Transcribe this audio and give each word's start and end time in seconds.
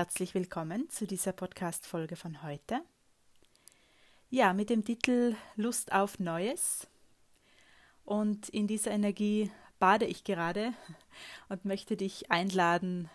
Herzlich 0.00 0.32
willkommen 0.32 0.88
zu 0.88 1.06
dieser 1.06 1.32
Podcast-Folge 1.32 2.16
von 2.16 2.42
heute. 2.42 2.80
Ja, 4.30 4.54
mit 4.54 4.70
dem 4.70 4.82
Titel 4.82 5.36
Lust 5.56 5.92
auf 5.92 6.18
Neues. 6.18 6.86
Und 8.06 8.48
in 8.48 8.66
dieser 8.66 8.92
Energie 8.92 9.50
bade 9.78 10.06
ich 10.06 10.24
gerade 10.24 10.72
und 11.50 11.66
möchte 11.66 11.98
dich 11.98 12.30
einladen, 12.30 13.10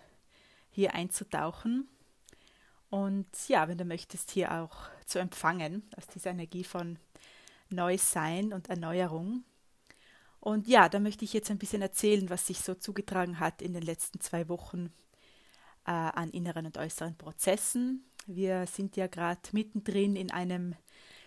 hier 0.70 0.94
einzutauchen. 0.94 1.88
Und 2.88 3.26
ja, 3.48 3.66
wenn 3.66 3.78
du 3.78 3.84
möchtest, 3.84 4.30
hier 4.30 4.52
auch 4.52 4.88
zu 5.06 5.18
empfangen 5.18 5.82
aus 5.96 6.06
dieser 6.06 6.30
Energie 6.30 6.62
von 6.62 7.00
Neues 7.68 8.12
Sein 8.12 8.52
und 8.52 8.70
Erneuerung. 8.70 9.42
Und 10.38 10.68
ja, 10.68 10.88
da 10.88 11.00
möchte 11.00 11.24
ich 11.24 11.32
jetzt 11.32 11.50
ein 11.50 11.58
bisschen 11.58 11.82
erzählen, 11.82 12.30
was 12.30 12.46
sich 12.46 12.60
so 12.60 12.76
zugetragen 12.76 13.40
hat 13.40 13.60
in 13.60 13.72
den 13.72 13.82
letzten 13.82 14.20
zwei 14.20 14.48
Wochen 14.48 14.92
äh, 15.86 15.90
an 15.90 16.30
inneren 16.30 16.66
und 16.66 16.78
äußeren 16.78 17.16
Prozessen. 17.16 18.04
Wir 18.26 18.66
sind 18.66 18.96
ja 18.96 19.06
gerade 19.06 19.40
mittendrin 19.52 20.16
in 20.16 20.30
einem 20.30 20.74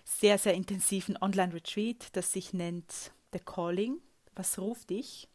sehr, 0.03 0.37
sehr 0.37 0.53
intensiven 0.53 1.17
Online-Retreat, 1.21 2.15
das 2.15 2.33
sich 2.33 2.53
nennt 2.53 3.11
The 3.31 3.39
Calling. 3.39 3.99
Was 4.35 4.59
ruft 4.59 4.89
dich? 4.89 5.27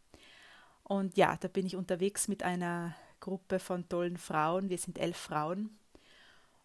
Und 0.83 1.16
ja, 1.16 1.37
da 1.37 1.48
bin 1.48 1.66
ich 1.66 1.77
unterwegs 1.77 2.28
mit 2.28 2.42
einer 2.42 2.95
Gruppe 3.20 3.59
von 3.59 3.88
tollen 3.88 4.19
Frauen. 4.19 4.69
Wir 4.69 4.78
sind 4.78 4.98
elf 4.98 5.16
Frauen. 5.16 5.78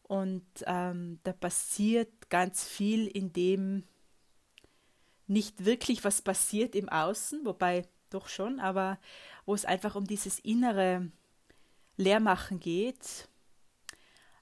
Und 0.03 0.45
ähm, 0.65 1.19
da 1.23 1.33
passiert 1.33 2.29
ganz 2.29 2.67
viel, 2.67 3.07
in 3.07 3.31
dem 3.31 3.83
nicht 5.27 5.63
wirklich 5.63 6.03
was 6.03 6.21
passiert 6.21 6.75
im 6.75 6.89
Außen, 6.89 7.45
wobei 7.45 7.87
doch 8.09 8.27
schon, 8.27 8.59
aber 8.59 8.97
wo 9.45 9.53
es 9.53 9.65
einfach 9.65 9.95
um 9.95 10.05
dieses 10.05 10.39
innere 10.39 11.11
Leermachen 12.00 12.61
geht, 12.61 13.28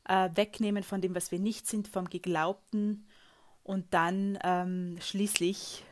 äh, 0.08 0.30
wegnehmen 0.36 0.84
von 0.84 1.02
dem, 1.02 1.16
was 1.16 1.32
wir 1.32 1.40
nicht 1.40 1.66
sind, 1.68 1.88
vom 1.88 2.08
Geglaubten 2.08 3.08
und 3.64 3.94
dann 3.96 4.38
ähm, 4.44 5.00
schließlich 5.02 5.84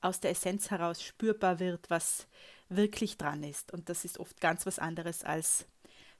aus 0.00 0.20
der 0.20 0.30
Essenz 0.30 0.70
heraus 0.70 1.02
spürbar 1.02 1.58
wird, 1.58 1.90
was 1.90 2.28
wirklich 2.68 3.18
dran 3.18 3.42
ist. 3.42 3.72
Und 3.72 3.88
das 3.88 4.04
ist 4.04 4.20
oft 4.20 4.40
ganz 4.40 4.64
was 4.64 4.78
anderes, 4.78 5.24
als 5.24 5.66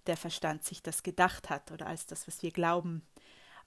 der 0.09 0.17
Verstand 0.17 0.65
sich 0.65 0.83
das 0.83 1.05
gedacht 1.05 1.49
hat 1.49 1.71
oder 1.71 1.87
als 1.87 2.07
das, 2.07 2.27
was 2.27 2.43
wir 2.43 2.51
glauben, 2.51 3.03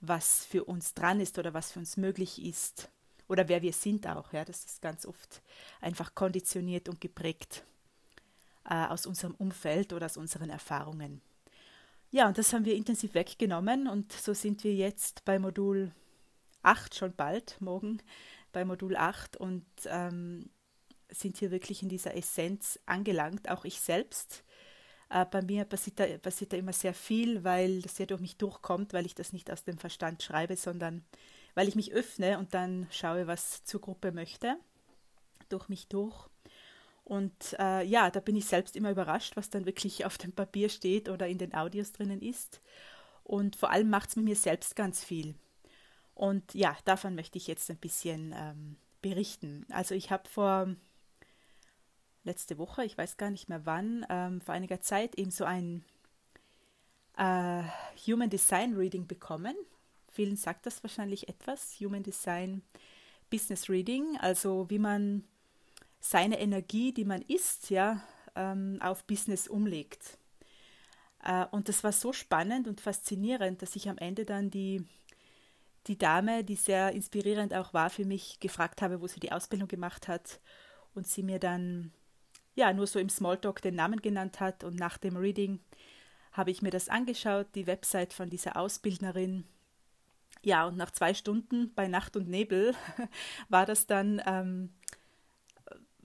was 0.02 0.44
für 0.44 0.64
uns 0.64 0.92
dran 0.92 1.18
ist 1.18 1.38
oder 1.38 1.54
was 1.54 1.72
für 1.72 1.78
uns 1.78 1.96
möglich 1.96 2.44
ist 2.44 2.90
oder 3.26 3.48
wer 3.48 3.62
wir 3.62 3.72
sind 3.72 4.06
auch. 4.06 4.34
Ja, 4.34 4.44
das 4.44 4.66
ist 4.66 4.82
ganz 4.82 5.06
oft 5.06 5.40
einfach 5.80 6.14
konditioniert 6.14 6.90
und 6.90 7.00
geprägt 7.00 7.64
äh, 8.72 8.86
aus 8.86 9.04
unserem 9.04 9.34
Umfeld 9.34 9.92
oder 9.92 10.06
aus 10.06 10.16
unseren 10.16 10.48
Erfahrungen. 10.48 11.20
Ja, 12.10 12.26
und 12.26 12.38
das 12.38 12.52
haben 12.54 12.64
wir 12.64 12.74
intensiv 12.74 13.12
weggenommen 13.12 13.86
und 13.86 14.12
so 14.12 14.32
sind 14.32 14.64
wir 14.64 14.74
jetzt 14.74 15.26
bei 15.26 15.38
Modul 15.38 15.92
8 16.62 16.94
schon 16.94 17.14
bald, 17.14 17.60
morgen 17.60 17.98
bei 18.50 18.64
Modul 18.64 18.96
8 18.96 19.36
und 19.36 19.66
ähm, 19.86 20.48
sind 21.10 21.36
hier 21.36 21.50
wirklich 21.50 21.82
in 21.82 21.90
dieser 21.90 22.16
Essenz 22.16 22.78
angelangt, 22.86 23.50
auch 23.50 23.66
ich 23.66 23.78
selbst. 23.78 24.42
Äh, 25.10 25.26
bei 25.26 25.42
mir 25.42 25.64
passiert 25.66 26.00
da, 26.00 26.06
passiert 26.18 26.54
da 26.54 26.56
immer 26.56 26.72
sehr 26.72 26.94
viel, 26.94 27.44
weil 27.44 27.82
das 27.82 27.98
ja 27.98 28.06
durch 28.06 28.22
mich 28.22 28.38
durchkommt, 28.38 28.94
weil 28.94 29.04
ich 29.04 29.14
das 29.14 29.34
nicht 29.34 29.50
aus 29.50 29.64
dem 29.64 29.76
Verstand 29.76 30.22
schreibe, 30.22 30.56
sondern 30.56 31.04
weil 31.54 31.68
ich 31.68 31.74
mich 31.74 31.92
öffne 31.92 32.38
und 32.38 32.54
dann 32.54 32.86
schaue, 32.90 33.26
was 33.26 33.64
zur 33.64 33.82
Gruppe 33.82 34.12
möchte, 34.12 34.56
durch 35.50 35.68
mich 35.68 35.88
durch. 35.88 36.31
Und 37.04 37.56
äh, 37.58 37.84
ja, 37.84 38.10
da 38.10 38.20
bin 38.20 38.36
ich 38.36 38.46
selbst 38.46 38.76
immer 38.76 38.90
überrascht, 38.90 39.36
was 39.36 39.50
dann 39.50 39.66
wirklich 39.66 40.04
auf 40.04 40.18
dem 40.18 40.32
Papier 40.32 40.68
steht 40.68 41.08
oder 41.08 41.26
in 41.26 41.38
den 41.38 41.54
Audios 41.54 41.92
drinnen 41.92 42.22
ist. 42.22 42.60
Und 43.24 43.56
vor 43.56 43.70
allem 43.70 43.90
macht 43.90 44.10
es 44.10 44.16
mit 44.16 44.24
mir 44.24 44.36
selbst 44.36 44.76
ganz 44.76 45.04
viel. 45.04 45.34
Und 46.14 46.54
ja, 46.54 46.76
davon 46.84 47.14
möchte 47.14 47.38
ich 47.38 47.46
jetzt 47.46 47.70
ein 47.70 47.78
bisschen 47.78 48.34
ähm, 48.36 48.76
berichten. 49.00 49.66
Also 49.70 49.94
ich 49.94 50.10
habe 50.10 50.28
vor 50.28 50.74
letzte 52.24 52.58
Woche, 52.58 52.84
ich 52.84 52.96
weiß 52.96 53.16
gar 53.16 53.30
nicht 53.30 53.48
mehr 53.48 53.66
wann, 53.66 54.06
ähm, 54.08 54.40
vor 54.40 54.54
einiger 54.54 54.80
Zeit 54.80 55.16
eben 55.16 55.30
so 55.30 55.44
ein 55.44 55.84
äh, 57.16 57.62
Human 58.06 58.30
Design 58.30 58.74
Reading 58.74 59.06
bekommen. 59.06 59.56
Vielen 60.08 60.36
sagt 60.36 60.66
das 60.66 60.82
wahrscheinlich 60.84 61.28
etwas. 61.28 61.80
Human 61.80 62.02
Design 62.02 62.62
Business 63.30 63.68
Reading, 63.68 64.18
also 64.18 64.68
wie 64.68 64.78
man 64.78 65.24
seine 66.02 66.40
Energie, 66.40 66.92
die 66.92 67.04
man 67.04 67.22
ist, 67.22 67.70
ja, 67.70 68.02
ähm, 68.34 68.78
auf 68.82 69.04
Business 69.04 69.46
umlegt. 69.46 70.18
Äh, 71.22 71.46
und 71.52 71.68
das 71.68 71.84
war 71.84 71.92
so 71.92 72.12
spannend 72.12 72.66
und 72.66 72.80
faszinierend, 72.80 73.62
dass 73.62 73.76
ich 73.76 73.88
am 73.88 73.98
Ende 73.98 74.24
dann 74.24 74.50
die, 74.50 74.84
die 75.86 75.96
Dame, 75.96 76.42
die 76.44 76.56
sehr 76.56 76.92
inspirierend 76.92 77.54
auch 77.54 77.72
war 77.72 77.88
für 77.88 78.04
mich, 78.04 78.40
gefragt 78.40 78.82
habe, 78.82 79.00
wo 79.00 79.06
sie 79.06 79.20
die 79.20 79.32
Ausbildung 79.32 79.68
gemacht 79.68 80.08
hat 80.08 80.40
und 80.94 81.06
sie 81.06 81.22
mir 81.22 81.38
dann 81.38 81.92
ja 82.56 82.72
nur 82.72 82.88
so 82.88 82.98
im 82.98 83.08
Smalltalk 83.08 83.62
den 83.62 83.76
Namen 83.76 84.02
genannt 84.02 84.40
hat 84.40 84.64
und 84.64 84.74
nach 84.74 84.98
dem 84.98 85.16
Reading 85.16 85.60
habe 86.32 86.50
ich 86.50 86.62
mir 86.62 86.70
das 86.70 86.88
angeschaut, 86.88 87.46
die 87.54 87.66
Website 87.66 88.12
von 88.12 88.28
dieser 88.28 88.56
Ausbildnerin. 88.56 89.44
Ja, 90.42 90.66
und 90.66 90.76
nach 90.76 90.90
zwei 90.90 91.14
Stunden 91.14 91.72
bei 91.74 91.86
Nacht 91.86 92.16
und 92.16 92.28
Nebel 92.28 92.74
war 93.48 93.66
das 93.66 93.86
dann 93.86 94.20
ähm, 94.26 94.70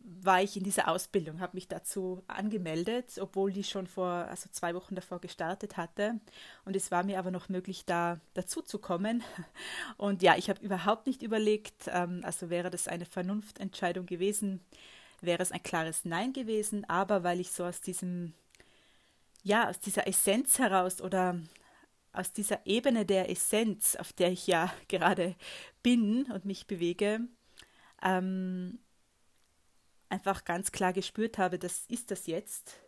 war 0.09 0.41
ich 0.41 0.55
in 0.55 0.63
dieser 0.63 0.87
Ausbildung, 0.87 1.41
habe 1.41 1.57
mich 1.57 1.67
dazu 1.67 2.23
angemeldet, 2.27 3.17
obwohl 3.19 3.51
die 3.51 3.65
schon 3.65 3.87
vor 3.87 4.07
also 4.07 4.49
zwei 4.49 4.73
Wochen 4.73 4.95
davor 4.95 5.19
gestartet 5.19 5.75
hatte. 5.75 6.19
Und 6.63 6.77
es 6.77 6.91
war 6.91 7.03
mir 7.03 7.19
aber 7.19 7.29
noch 7.29 7.49
möglich, 7.49 7.83
da 7.85 8.21
dazu 8.33 8.61
zu 8.61 8.79
kommen. 8.79 9.21
Und 9.97 10.21
ja, 10.21 10.37
ich 10.37 10.49
habe 10.49 10.63
überhaupt 10.63 11.07
nicht 11.07 11.23
überlegt, 11.23 11.87
ähm, 11.87 12.21
also 12.23 12.49
wäre 12.49 12.69
das 12.69 12.87
eine 12.87 13.05
Vernunftentscheidung 13.05 14.05
gewesen, 14.05 14.61
wäre 15.19 15.43
es 15.43 15.51
ein 15.51 15.63
klares 15.63 16.05
Nein 16.05 16.31
gewesen. 16.31 16.89
Aber 16.89 17.23
weil 17.23 17.41
ich 17.41 17.51
so 17.51 17.65
aus 17.65 17.81
diesem, 17.81 18.33
ja, 19.43 19.69
aus 19.69 19.79
dieser 19.79 20.07
Essenz 20.07 20.57
heraus 20.57 21.01
oder 21.01 21.37
aus 22.13 22.31
dieser 22.31 22.65
Ebene 22.65 23.05
der 23.05 23.29
Essenz, 23.29 23.97
auf 23.97 24.13
der 24.13 24.31
ich 24.31 24.47
ja 24.47 24.71
gerade 24.87 25.35
bin 25.83 26.31
und 26.31 26.45
mich 26.45 26.65
bewege, 26.65 27.19
ähm, 28.01 28.79
einfach 30.09 30.45
ganz 30.45 30.71
klar 30.71 30.93
gespürt 30.93 31.37
habe, 31.37 31.59
das 31.59 31.85
ist 31.87 32.11
das 32.11 32.27
jetzt, 32.27 32.79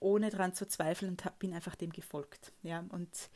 ohne 0.00 0.30
daran 0.30 0.54
zu 0.54 0.66
zweifeln 0.66 1.10
und 1.10 1.38
bin 1.38 1.54
einfach 1.54 1.74
dem 1.74 1.90
gefolgt. 1.90 2.52
Ja, 2.62 2.84
und 2.90 3.30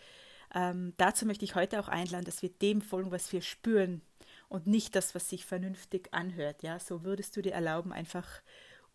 ähm, 0.54 0.92
dazu 0.96 1.26
möchte 1.26 1.44
ich 1.44 1.54
heute 1.54 1.80
auch 1.80 1.88
einladen, 1.88 2.24
dass 2.24 2.42
wir 2.42 2.50
dem 2.50 2.82
folgen, 2.82 3.10
was 3.10 3.32
wir 3.32 3.42
spüren 3.42 4.02
und 4.48 4.66
nicht 4.66 4.94
das, 4.94 5.14
was 5.14 5.28
sich 5.28 5.46
vernünftig 5.46 6.12
anhört. 6.12 6.62
Ja, 6.62 6.78
so 6.78 7.04
würdest 7.04 7.36
du 7.36 7.42
dir 7.42 7.52
erlauben, 7.52 7.92
einfach 7.92 8.42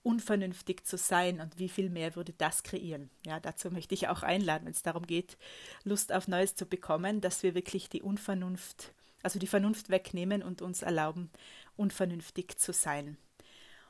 unvernünftig 0.03 0.85
zu 0.85 0.97
sein 0.97 1.41
und 1.41 1.59
wie 1.59 1.68
viel 1.68 1.90
mehr 1.90 2.16
würde 2.16 2.31
das 2.31 2.64
kreieren. 2.64 3.09
Ja, 3.25 3.40
dazu 3.40 3.72
möchte 3.72 3.94
ich 3.94 4.08
auch 4.08 4.24
einladen, 4.24 4.66
wenn 4.66 4.72
es 4.72 4.84
darum 4.84 5.06
geht, 5.06 5.38
Lust 5.84 6.14
auf 6.14 6.28
Neues 6.28 6.56
zu 6.56 6.66
bekommen, 6.66 7.19
dass 7.19 7.44
wir 7.44 7.56
wirklich 7.56 7.90
die 7.90 8.02
Unvernunft, 8.02 8.94
also 9.22 9.38
die 9.38 9.47
Vernunft 9.47 9.90
wegnehmen 9.90 10.44
und 10.44 10.62
uns 10.62 10.81
erlauben, 10.81 11.29
unvernünftig 11.75 12.58
zu 12.58 12.72
sein. 12.72 13.18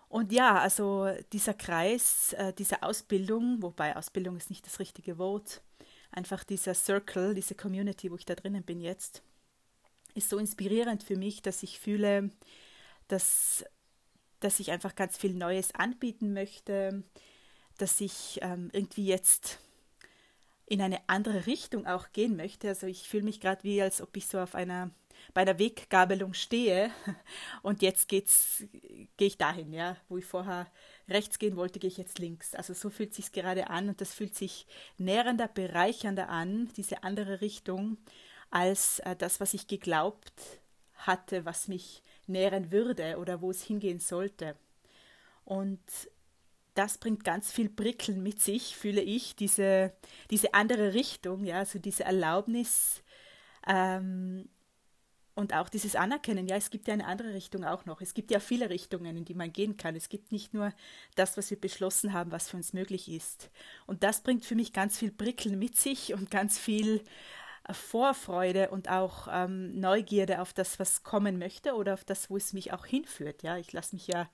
Und 0.09 0.31
ja, 0.31 0.59
also 0.59 1.09
dieser 1.33 1.53
Kreis, 1.53 2.33
äh, 2.33 2.53
diese 2.53 2.83
Ausbildung, 2.83 3.61
wobei 3.61 3.95
Ausbildung 3.95 4.37
ist 4.37 4.49
nicht 4.49 4.65
das 4.65 4.79
richtige 4.79 5.17
Wort, 5.17 5.61
einfach 6.11 6.43
dieser 6.43 6.73
Circle, 6.73 7.35
diese 7.35 7.55
Community, 7.55 8.09
wo 8.11 8.15
ich 8.15 8.25
da 8.25 8.35
drinnen 8.35 8.63
bin 8.63 8.79
jetzt, 8.79 9.21
ist 10.15 10.29
so 10.29 10.37
inspirierend 10.37 11.03
für 11.03 11.17
mich, 11.17 11.41
dass 11.41 11.61
ich 11.61 11.79
fühle, 11.79 12.29
dass, 13.07 13.65
dass 14.39 14.59
ich 14.59 14.71
einfach 14.71 14.95
ganz 14.95 15.17
viel 15.17 15.33
Neues 15.33 15.75
anbieten 15.75 16.33
möchte, 16.33 17.03
dass 17.77 18.01
ich 18.01 18.39
ähm, 18.41 18.69
irgendwie 18.73 19.05
jetzt 19.05 19.59
in 20.65 20.81
eine 20.81 20.99
andere 21.07 21.45
Richtung 21.45 21.85
auch 21.85 22.11
gehen 22.11 22.35
möchte. 22.35 22.69
Also 22.69 22.87
ich 22.87 23.07
fühle 23.07 23.23
mich 23.23 23.39
gerade 23.39 23.63
wie, 23.63 23.81
als 23.81 24.01
ob 24.01 24.15
ich 24.17 24.27
so 24.27 24.39
auf 24.39 24.55
einer 24.55 24.91
bei 25.33 25.45
der 25.45 25.59
Weggabelung 25.59 26.33
stehe 26.33 26.91
und 27.61 27.81
jetzt 27.81 28.07
geht's, 28.07 28.63
gehe 29.17 29.27
ich 29.27 29.37
dahin, 29.37 29.73
ja, 29.73 29.97
wo 30.09 30.17
ich 30.17 30.25
vorher 30.25 30.67
rechts 31.09 31.39
gehen 31.39 31.55
wollte, 31.55 31.79
gehe 31.79 31.89
ich 31.89 31.97
jetzt 31.97 32.19
links. 32.19 32.55
Also 32.55 32.73
so 32.73 32.89
fühlt 32.89 33.13
sich 33.13 33.31
gerade 33.31 33.69
an 33.69 33.89
und 33.89 34.01
das 34.01 34.13
fühlt 34.13 34.35
sich 34.35 34.67
nährender, 34.97 35.47
bereichernder 35.47 36.29
an, 36.29 36.69
diese 36.75 37.03
andere 37.03 37.41
Richtung, 37.41 37.97
als 38.49 38.99
äh, 38.99 39.15
das, 39.15 39.39
was 39.39 39.53
ich 39.53 39.67
geglaubt 39.67 40.33
hatte, 40.95 41.45
was 41.45 41.67
mich 41.67 42.01
nähren 42.27 42.71
würde 42.71 43.17
oder 43.17 43.41
wo 43.41 43.51
es 43.51 43.63
hingehen 43.63 43.99
sollte. 43.99 44.55
Und 45.45 45.79
das 46.73 46.97
bringt 46.97 47.23
ganz 47.23 47.51
viel 47.51 47.69
Prickeln 47.69 48.21
mit 48.21 48.41
sich, 48.41 48.75
fühle 48.75 49.01
ich, 49.01 49.35
diese, 49.35 49.93
diese 50.29 50.53
andere 50.53 50.93
Richtung, 50.93 51.43
ja, 51.43 51.59
also 51.59 51.79
diese 51.79 52.03
Erlaubnis, 52.03 53.01
ähm, 53.65 54.47
und 55.37 55.53
auch 55.53 55.69
dieses 55.69 55.95
Anerkennen, 55.95 56.47
ja, 56.47 56.55
es 56.55 56.71
gibt 56.71 56.87
ja 56.87 56.95
eine 56.95 57.05
andere 57.05 57.35
Richtung 57.35 57.63
auch 57.63 57.85
noch. 57.85 58.01
Es 58.01 58.15
gibt 58.15 58.31
ja 58.31 58.39
viele 58.39 58.71
Richtungen, 58.71 59.15
in 59.15 59.23
die 59.23 59.35
man 59.35 59.53
gehen 59.53 59.77
kann. 59.77 59.95
Es 59.95 60.09
gibt 60.09 60.31
nicht 60.31 60.55
nur 60.55 60.73
das, 61.13 61.37
was 61.37 61.51
wir 61.51 61.61
beschlossen 61.61 62.11
haben, 62.11 62.31
was 62.31 62.49
für 62.49 62.57
uns 62.57 62.73
möglich 62.73 63.07
ist. 63.07 63.51
Und 63.85 64.01
das 64.01 64.21
bringt 64.21 64.45
für 64.45 64.55
mich 64.55 64.73
ganz 64.73 64.97
viel 64.97 65.11
Prickeln 65.11 65.59
mit 65.59 65.75
sich 65.77 66.15
und 66.15 66.31
ganz 66.31 66.57
viel 66.57 67.03
äh, 67.67 67.73
Vorfreude 67.75 68.71
und 68.71 68.89
auch 68.89 69.27
ähm, 69.31 69.79
Neugierde 69.79 70.41
auf 70.41 70.53
das, 70.53 70.79
was 70.79 71.03
kommen 71.03 71.37
möchte 71.37 71.75
oder 71.75 71.93
auf 71.93 72.03
das, 72.03 72.31
wo 72.31 72.37
es 72.37 72.53
mich 72.53 72.73
auch 72.73 72.87
hinführt. 72.87 73.43
Ja, 73.43 73.59
ich 73.59 73.71
lasse 73.73 73.95
mich 73.95 74.07
ja 74.07 74.27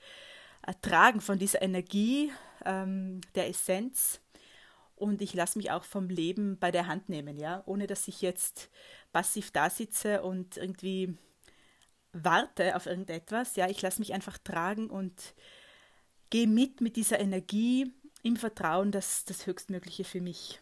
ertragen 0.62 1.20
von 1.20 1.38
dieser 1.38 1.62
Energie 1.62 2.32
ähm, 2.64 3.20
der 3.36 3.50
Essenz 3.50 4.22
und 4.96 5.22
ich 5.22 5.34
lasse 5.34 5.58
mich 5.58 5.72
auch 5.72 5.84
vom 5.84 6.10
Leben 6.10 6.58
bei 6.60 6.72
der 6.72 6.88
Hand 6.88 7.10
nehmen, 7.10 7.38
ja, 7.38 7.64
ohne 7.66 7.88
dass 7.88 8.08
ich 8.08 8.22
jetzt 8.22 8.70
passiv 9.12 9.52
da 9.52 9.70
sitze 9.70 10.22
und 10.22 10.58
irgendwie 10.58 11.18
warte 12.14 12.76
auf 12.76 12.86
irgendetwas. 12.86 13.56
Ja, 13.56 13.68
ich 13.70 13.82
lasse 13.82 14.00
mich 14.00 14.14
einfach 14.14 14.38
tragen 14.38 14.90
und 14.90 15.34
gehe 16.30 16.48
mit 16.48 16.82
mit 16.82 16.96
dieser 16.96 17.20
Energie 17.20 17.92
im 18.22 18.38
Vertrauen, 18.38 18.92
dass 18.92 19.26
das 19.26 19.46
Höchstmögliche 19.46 20.04
für 20.04 20.22
mich 20.22 20.62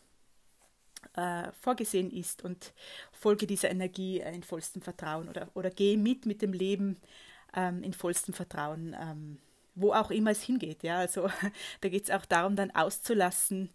äh, 1.16 1.52
vorgesehen 1.62 2.12
ist 2.12 2.44
und 2.44 2.74
folge 3.12 3.48
dieser 3.48 3.70
Energie 3.70 4.20
in 4.20 4.44
vollstem 4.44 4.82
Vertrauen 4.82 5.30
oder, 5.30 5.50
oder 5.54 5.70
gehe 5.70 5.98
mit 5.98 6.26
mit 6.26 6.42
dem 6.42 6.54
Leben 6.54 6.98
ähm, 7.56 7.84
in 7.84 7.94
vollstem 7.94 8.34
Vertrauen, 8.34 8.96
ähm, 9.00 9.40
wo 9.76 9.94
auch 9.94 10.12
immer 10.12 10.32
es 10.32 10.42
hingeht. 10.42 10.84
Ja, 10.84 11.00
also 11.00 11.30
da 11.82 11.90
geht 11.90 12.04
es 12.04 12.12
auch 12.12 12.26
darum, 12.26 12.56
dann 12.56 12.72
auszulassen 12.72 13.70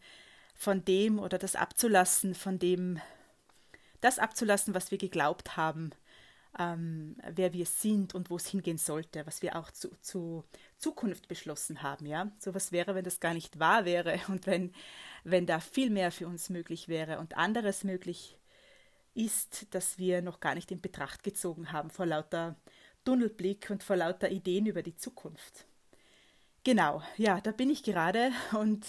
von 0.56 0.84
dem 0.84 1.18
oder 1.18 1.38
das 1.38 1.54
abzulassen 1.54 2.34
von 2.34 2.58
dem, 2.58 3.00
das 4.00 4.18
abzulassen, 4.18 4.74
was 4.74 4.90
wir 4.90 4.98
geglaubt 4.98 5.56
haben, 5.56 5.90
ähm, 6.58 7.16
wer 7.30 7.52
wir 7.52 7.66
sind 7.66 8.14
und 8.14 8.30
wo 8.30 8.36
es 8.36 8.46
hingehen 8.46 8.78
sollte, 8.78 9.26
was 9.26 9.42
wir 9.42 9.56
auch 9.56 9.70
zu, 9.70 9.90
zu 10.00 10.44
Zukunft 10.78 11.28
beschlossen 11.28 11.82
haben. 11.82 12.06
Ja, 12.06 12.32
so 12.38 12.54
was 12.54 12.72
wäre, 12.72 12.94
wenn 12.94 13.04
das 13.04 13.20
gar 13.20 13.34
nicht 13.34 13.58
wahr 13.58 13.84
wäre 13.84 14.18
und 14.28 14.46
wenn, 14.46 14.72
wenn 15.24 15.46
da 15.46 15.60
viel 15.60 15.90
mehr 15.90 16.10
für 16.10 16.26
uns 16.26 16.48
möglich 16.48 16.88
wäre 16.88 17.18
und 17.18 17.36
anderes 17.36 17.84
möglich 17.84 18.38
ist, 19.14 19.66
das 19.70 19.98
wir 19.98 20.22
noch 20.22 20.40
gar 20.40 20.54
nicht 20.54 20.70
in 20.70 20.80
Betracht 20.80 21.22
gezogen 21.22 21.72
haben 21.72 21.90
vor 21.90 22.06
lauter 22.06 22.56
Tunnelblick 23.04 23.70
und 23.70 23.82
vor 23.82 23.96
lauter 23.96 24.30
Ideen 24.30 24.66
über 24.66 24.82
die 24.82 24.96
Zukunft. 24.96 25.66
Genau, 26.66 27.00
ja, 27.16 27.40
da 27.40 27.52
bin 27.52 27.70
ich 27.70 27.84
gerade 27.84 28.32
und 28.58 28.84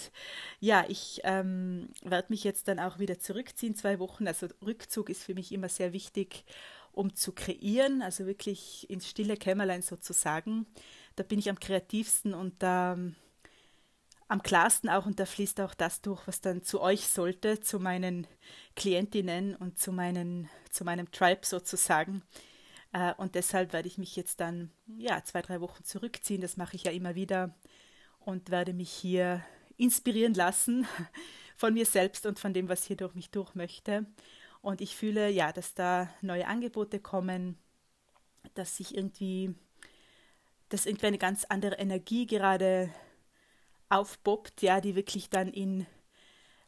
ja, 0.58 0.84
ich 0.88 1.20
ähm, 1.22 1.90
werde 2.02 2.26
mich 2.30 2.42
jetzt 2.42 2.66
dann 2.66 2.80
auch 2.80 2.98
wieder 2.98 3.20
zurückziehen, 3.20 3.76
zwei 3.76 4.00
Wochen. 4.00 4.26
Also 4.26 4.48
Rückzug 4.66 5.08
ist 5.08 5.22
für 5.22 5.34
mich 5.34 5.52
immer 5.52 5.68
sehr 5.68 5.92
wichtig, 5.92 6.44
um 6.90 7.14
zu 7.14 7.30
kreieren, 7.30 8.02
also 8.02 8.26
wirklich 8.26 8.90
ins 8.90 9.08
stille 9.08 9.36
Kämmerlein 9.36 9.82
sozusagen. 9.82 10.66
Da 11.14 11.22
bin 11.22 11.38
ich 11.38 11.48
am 11.48 11.60
kreativsten 11.60 12.34
und 12.34 12.60
da 12.64 12.94
ähm, 12.94 13.14
am 14.26 14.42
klarsten 14.42 14.90
auch 14.90 15.06
und 15.06 15.20
da 15.20 15.24
fließt 15.24 15.60
auch 15.60 15.74
das 15.74 16.00
durch, 16.02 16.26
was 16.26 16.40
dann 16.40 16.62
zu 16.62 16.80
euch 16.80 17.06
sollte, 17.06 17.60
zu 17.60 17.78
meinen 17.78 18.26
Klientinnen 18.74 19.54
und 19.54 19.78
zu, 19.78 19.92
meinen, 19.92 20.50
zu 20.70 20.84
meinem 20.84 21.12
Tribe 21.12 21.46
sozusagen. 21.46 22.22
Äh, 22.92 23.14
und 23.16 23.34
deshalb 23.34 23.72
werde 23.72 23.88
ich 23.88 23.98
mich 23.98 24.16
jetzt 24.16 24.40
dann 24.40 24.70
ja 24.98 25.22
zwei, 25.24 25.42
drei 25.42 25.60
Wochen 25.60 25.84
zurückziehen. 25.84 26.40
Das 26.40 26.56
mache 26.56 26.76
ich 26.76 26.84
ja 26.84 26.92
immer 26.92 27.14
wieder 27.14 27.54
und 28.28 28.50
werde 28.50 28.74
mich 28.74 28.90
hier 28.90 29.42
inspirieren 29.78 30.34
lassen 30.34 30.86
von 31.56 31.72
mir 31.72 31.86
selbst 31.86 32.26
und 32.26 32.38
von 32.38 32.52
dem, 32.52 32.68
was 32.68 32.84
hier 32.84 32.96
durch 32.96 33.14
mich 33.14 33.30
durch 33.30 33.54
möchte. 33.54 34.04
Und 34.60 34.82
ich 34.82 34.96
fühle, 34.96 35.30
ja, 35.30 35.50
dass 35.50 35.72
da 35.72 36.10
neue 36.20 36.46
Angebote 36.46 37.00
kommen, 37.00 37.56
dass 38.52 38.76
sich 38.76 38.94
irgendwie, 38.94 39.54
dass 40.68 40.84
irgendwie 40.84 41.06
eine 41.06 41.16
ganz 41.16 41.46
andere 41.46 41.76
Energie 41.76 42.26
gerade 42.26 42.90
aufpoppt, 43.88 44.60
ja, 44.60 44.82
die 44.82 44.94
wirklich 44.94 45.30
dann 45.30 45.48
in 45.48 45.86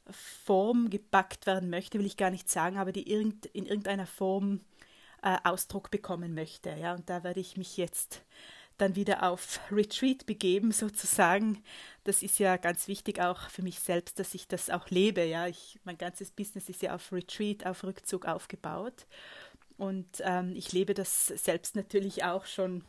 Form 0.09 0.89
gepackt 0.89 1.47
werden 1.47 1.69
möchte, 1.69 1.99
will 1.99 2.06
ich 2.06 2.17
gar 2.17 2.31
nicht 2.31 2.49
sagen, 2.49 2.79
aber 2.79 2.93
die 2.93 3.11
irgend, 3.13 3.45
in 3.45 3.67
irgendeiner 3.67 4.06
Form 4.06 4.61
äh, 5.23 5.37
Ausdruck 5.45 5.91
bekommen 5.91 6.33
möchte. 6.33 6.71
Ja, 6.71 6.95
und 6.95 7.11
da 7.11 7.23
werde 7.23 7.41
ich 7.41 7.59
mich 7.59 7.77
jetzt 7.77 8.25
dann 8.81 8.97
wieder 8.97 9.29
auf 9.29 9.61
Retreat 9.71 10.27
begeben, 10.27 10.73
sozusagen. 10.73 11.62
Das 12.05 12.23
ist 12.23 12.38
ja 12.38 12.56
ganz 12.56 12.88
wichtig 12.88 13.21
auch 13.21 13.49
für 13.50 13.62
mich 13.62 13.81
selbst, 13.81 14.19
dass 14.19 14.35
ich 14.35 14.49
das 14.49 14.71
auch 14.71 14.88
lebe. 14.91 15.25
Ja, 15.25 15.47
ich, 15.47 15.79
mein 15.85 15.99
ganzes 15.99 16.31
Business 16.31 16.69
ist 16.69 16.82
ja 16.82 16.94
auf 16.94 17.12
Retreat, 17.12 17.67
auf 17.67 17.85
Rückzug 17.85 18.27
aufgebaut. 18.27 19.06
Und 19.77 20.06
ähm, 20.21 20.55
ich 20.56 20.73
lebe 20.73 20.94
das 20.94 21.29
selbst 21.29 21.75
natürlich 21.75 22.25
auch 22.25 22.44
schon, 22.47 22.85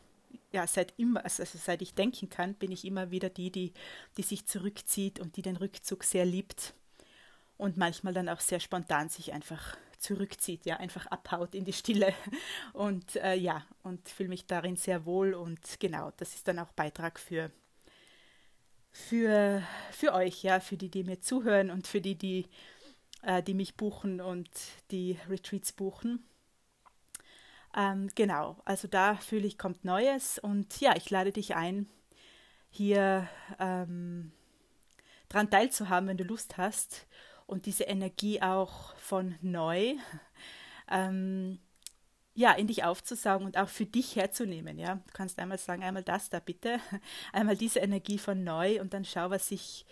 ja, 0.51 0.67
seit 0.67 0.93
immer, 0.97 1.23
also 1.23 1.43
seit 1.45 1.81
ich 1.81 1.93
denken 1.93 2.29
kann, 2.29 2.53
bin 2.55 2.71
ich 2.71 2.85
immer 2.85 3.11
wieder 3.11 3.29
die, 3.29 3.51
die, 3.51 3.73
die 4.17 4.23
sich 4.23 4.45
zurückzieht 4.45 5.19
und 5.19 5.37
die 5.37 5.41
den 5.41 5.55
Rückzug 5.55 6.03
sehr 6.03 6.25
liebt 6.25 6.73
und 7.57 7.77
manchmal 7.77 8.13
dann 8.13 8.27
auch 8.27 8.39
sehr 8.39 8.59
spontan 8.59 9.07
sich 9.07 9.33
einfach 9.33 9.77
zurückzieht, 10.01 10.65
ja, 10.65 10.77
einfach 10.77 11.05
abhaut 11.07 11.55
in 11.55 11.63
die 11.63 11.73
Stille 11.73 12.13
und 12.73 13.15
äh, 13.17 13.35
ja, 13.35 13.65
und 13.83 14.09
fühle 14.09 14.29
mich 14.29 14.45
darin 14.45 14.75
sehr 14.75 15.05
wohl 15.05 15.33
und 15.33 15.79
genau, 15.79 16.11
das 16.17 16.35
ist 16.35 16.47
dann 16.47 16.59
auch 16.59 16.71
Beitrag 16.73 17.19
für, 17.19 17.51
für, 18.91 19.63
für 19.91 20.13
euch, 20.13 20.43
ja, 20.43 20.59
für 20.59 20.77
die, 20.77 20.89
die 20.89 21.03
mir 21.03 21.21
zuhören 21.21 21.69
und 21.69 21.87
für 21.87 22.01
die, 22.01 22.15
die, 22.15 22.47
äh, 23.21 23.43
die 23.43 23.53
mich 23.53 23.75
buchen 23.75 24.19
und 24.21 24.49
die 24.89 25.17
Retreats 25.29 25.71
buchen. 25.71 26.25
Ähm, 27.75 28.09
genau, 28.15 28.57
also 28.65 28.87
da 28.87 29.15
fühle 29.15 29.47
ich, 29.47 29.57
kommt 29.57 29.85
Neues 29.85 30.39
und 30.39 30.81
ja, 30.81 30.95
ich 30.95 31.09
lade 31.09 31.31
dich 31.31 31.55
ein, 31.55 31.87
hier 32.69 33.29
ähm, 33.59 34.31
dran 35.29 35.49
teilzuhaben, 35.49 36.09
wenn 36.09 36.17
du 36.17 36.23
Lust 36.23 36.57
hast 36.57 37.05
und 37.51 37.65
diese 37.65 37.83
Energie 37.83 38.41
auch 38.41 38.95
von 38.95 39.35
neu 39.41 39.95
ähm, 40.89 41.59
ja, 42.33 42.53
in 42.53 42.67
dich 42.67 42.85
aufzusaugen 42.85 43.45
und 43.45 43.57
auch 43.57 43.67
für 43.67 43.85
dich 43.85 44.15
herzunehmen. 44.15 44.79
Ja? 44.79 44.95
Du 44.95 45.13
kannst 45.13 45.37
einmal 45.37 45.57
sagen, 45.57 45.83
einmal 45.83 46.03
das 46.03 46.29
da 46.29 46.39
bitte, 46.39 46.79
einmal 47.33 47.57
diese 47.57 47.79
Energie 47.79 48.17
von 48.17 48.43
neu 48.43 48.79
und 48.79 48.93
dann 48.93 49.03
schau, 49.03 49.29
was 49.29 49.49
sich 49.49 49.85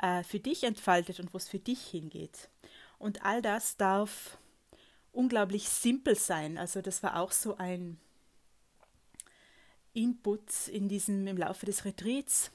äh, 0.00 0.22
für 0.22 0.38
dich 0.38 0.62
entfaltet 0.62 1.18
und 1.18 1.34
wo 1.34 1.38
es 1.38 1.48
für 1.48 1.58
dich 1.58 1.84
hingeht. 1.84 2.48
Und 2.98 3.24
all 3.24 3.42
das 3.42 3.76
darf 3.76 4.38
unglaublich 5.10 5.68
simpel 5.68 6.14
sein. 6.14 6.58
Also 6.58 6.80
das 6.80 7.02
war 7.02 7.20
auch 7.20 7.32
so 7.32 7.56
ein 7.56 7.98
Input 9.94 10.68
in 10.68 10.88
diesem 10.88 11.26
im 11.26 11.36
Laufe 11.36 11.66
des 11.66 11.84
Retreats 11.84 12.52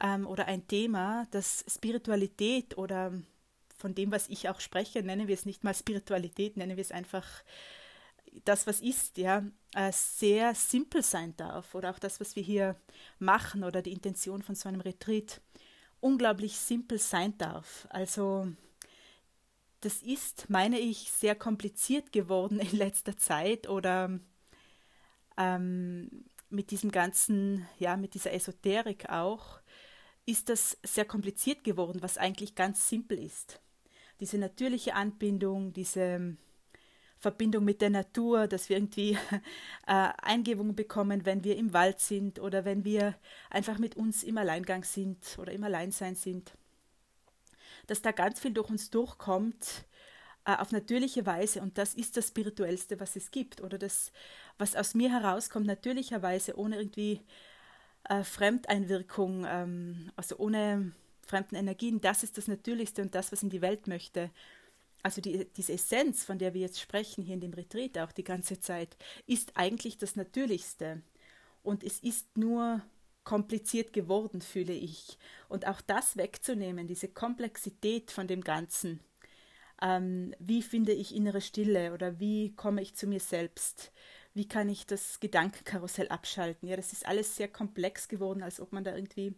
ähm, 0.00 0.26
oder 0.26 0.46
ein 0.46 0.66
Thema, 0.66 1.26
dass 1.30 1.62
Spiritualität 1.68 2.78
oder 2.78 3.12
von 3.80 3.94
dem, 3.94 4.12
was 4.12 4.28
ich 4.28 4.48
auch 4.48 4.60
spreche, 4.60 5.02
nennen 5.02 5.26
wir 5.26 5.34
es 5.34 5.46
nicht 5.46 5.64
mal 5.64 5.74
Spiritualität, 5.74 6.56
nennen 6.56 6.76
wir 6.76 6.82
es 6.82 6.92
einfach 6.92 7.26
das, 8.44 8.66
was 8.66 8.80
ist, 8.80 9.16
ja, 9.18 9.44
äh, 9.74 9.92
sehr 9.92 10.54
simpel 10.54 11.02
sein 11.02 11.36
darf 11.36 11.74
oder 11.74 11.90
auch 11.90 11.98
das, 11.98 12.20
was 12.20 12.36
wir 12.36 12.42
hier 12.42 12.76
machen 13.18 13.64
oder 13.64 13.82
die 13.82 13.92
Intention 13.92 14.42
von 14.42 14.54
so 14.54 14.68
einem 14.68 14.80
Retreat 14.80 15.40
unglaublich 16.00 16.56
simpel 16.56 16.98
sein 16.98 17.36
darf. 17.38 17.86
Also 17.90 18.48
das 19.80 20.02
ist, 20.02 20.50
meine 20.50 20.78
ich, 20.78 21.10
sehr 21.10 21.34
kompliziert 21.34 22.12
geworden 22.12 22.60
in 22.60 22.76
letzter 22.76 23.16
Zeit 23.16 23.68
oder 23.68 24.18
ähm, 25.36 26.24
mit 26.50 26.70
diesem 26.70 26.90
ganzen, 26.90 27.66
ja, 27.78 27.96
mit 27.96 28.14
dieser 28.14 28.32
Esoterik 28.32 29.08
auch, 29.08 29.60
ist 30.26 30.48
das 30.48 30.78
sehr 30.84 31.04
kompliziert 31.04 31.64
geworden, 31.64 32.02
was 32.02 32.18
eigentlich 32.18 32.54
ganz 32.54 32.88
simpel 32.88 33.18
ist 33.18 33.60
diese 34.20 34.38
natürliche 34.38 34.94
Anbindung, 34.94 35.72
diese 35.72 36.36
Verbindung 37.18 37.64
mit 37.64 37.82
der 37.82 37.90
Natur, 37.90 38.46
dass 38.46 38.68
wir 38.68 38.76
irgendwie 38.76 39.12
äh, 39.86 40.08
Eingebungen 40.22 40.74
bekommen, 40.74 41.26
wenn 41.26 41.44
wir 41.44 41.56
im 41.56 41.72
Wald 41.72 42.00
sind 42.00 42.38
oder 42.38 42.64
wenn 42.64 42.84
wir 42.84 43.14
einfach 43.50 43.78
mit 43.78 43.96
uns 43.96 44.22
im 44.22 44.38
Alleingang 44.38 44.84
sind 44.84 45.38
oder 45.38 45.52
im 45.52 45.64
Alleinsein 45.64 46.14
sind. 46.14 46.52
Dass 47.86 48.02
da 48.02 48.12
ganz 48.12 48.40
viel 48.40 48.52
durch 48.52 48.70
uns 48.70 48.90
durchkommt 48.90 49.84
äh, 50.46 50.56
auf 50.56 50.72
natürliche 50.72 51.26
Weise 51.26 51.60
und 51.60 51.76
das 51.76 51.94
ist 51.94 52.16
das 52.16 52.28
Spirituellste, 52.28 52.98
was 53.00 53.16
es 53.16 53.30
gibt 53.30 53.60
oder 53.60 53.76
das, 53.76 54.12
was 54.56 54.74
aus 54.74 54.94
mir 54.94 55.10
herauskommt, 55.10 55.66
natürlicherweise, 55.66 56.56
ohne 56.56 56.76
irgendwie 56.76 57.20
äh, 58.08 58.24
Fremdeinwirkung, 58.24 59.44
ähm, 59.46 60.10
also 60.16 60.38
ohne 60.38 60.92
fremden 61.30 61.56
Energien, 61.56 62.00
das 62.00 62.22
ist 62.22 62.36
das 62.36 62.48
Natürlichste 62.48 63.02
und 63.02 63.14
das, 63.14 63.32
was 63.32 63.42
in 63.42 63.50
die 63.50 63.62
Welt 63.62 63.86
möchte. 63.86 64.30
Also 65.02 65.20
die, 65.20 65.46
diese 65.56 65.72
Essenz, 65.72 66.24
von 66.24 66.38
der 66.38 66.52
wir 66.52 66.60
jetzt 66.60 66.80
sprechen 66.80 67.24
hier 67.24 67.34
in 67.34 67.40
dem 67.40 67.54
Retreat 67.54 67.98
auch 67.98 68.12
die 68.12 68.24
ganze 68.24 68.60
Zeit, 68.60 68.96
ist 69.26 69.52
eigentlich 69.54 69.96
das 69.96 70.16
Natürlichste. 70.16 71.02
Und 71.62 71.84
es 71.84 72.00
ist 72.00 72.36
nur 72.36 72.82
kompliziert 73.24 73.92
geworden, 73.92 74.42
fühle 74.42 74.74
ich. 74.74 75.18
Und 75.48 75.66
auch 75.66 75.80
das 75.80 76.16
wegzunehmen, 76.16 76.86
diese 76.86 77.08
Komplexität 77.08 78.10
von 78.10 78.26
dem 78.26 78.42
Ganzen. 78.42 79.00
Ähm, 79.80 80.34
wie 80.38 80.62
finde 80.62 80.92
ich 80.92 81.14
innere 81.14 81.40
Stille 81.40 81.94
oder 81.94 82.20
wie 82.20 82.54
komme 82.56 82.82
ich 82.82 82.94
zu 82.94 83.06
mir 83.06 83.20
selbst? 83.20 83.92
wie 84.34 84.46
kann 84.46 84.68
ich 84.68 84.86
das 84.86 85.20
Gedankenkarussell 85.20 86.08
abschalten. 86.08 86.68
Ja, 86.68 86.76
das 86.76 86.92
ist 86.92 87.06
alles 87.06 87.36
sehr 87.36 87.48
komplex 87.48 88.08
geworden, 88.08 88.42
als 88.42 88.60
ob 88.60 88.72
man 88.72 88.84
da 88.84 88.94
irgendwie 88.94 89.34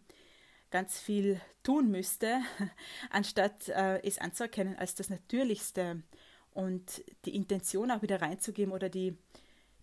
ganz 0.73 0.99
viel 0.99 1.39
tun 1.61 1.91
müsste, 1.91 2.41
anstatt 3.11 3.69
äh, 3.69 4.01
es 4.01 4.17
anzuerkennen 4.17 4.75
als 4.75 4.95
das 4.95 5.11
Natürlichste 5.11 6.01
und 6.51 7.03
die 7.25 7.35
Intention 7.35 7.91
auch 7.91 8.01
wieder 8.01 8.23
reinzugeben 8.23 8.73
oder 8.73 8.89
die, 8.89 9.15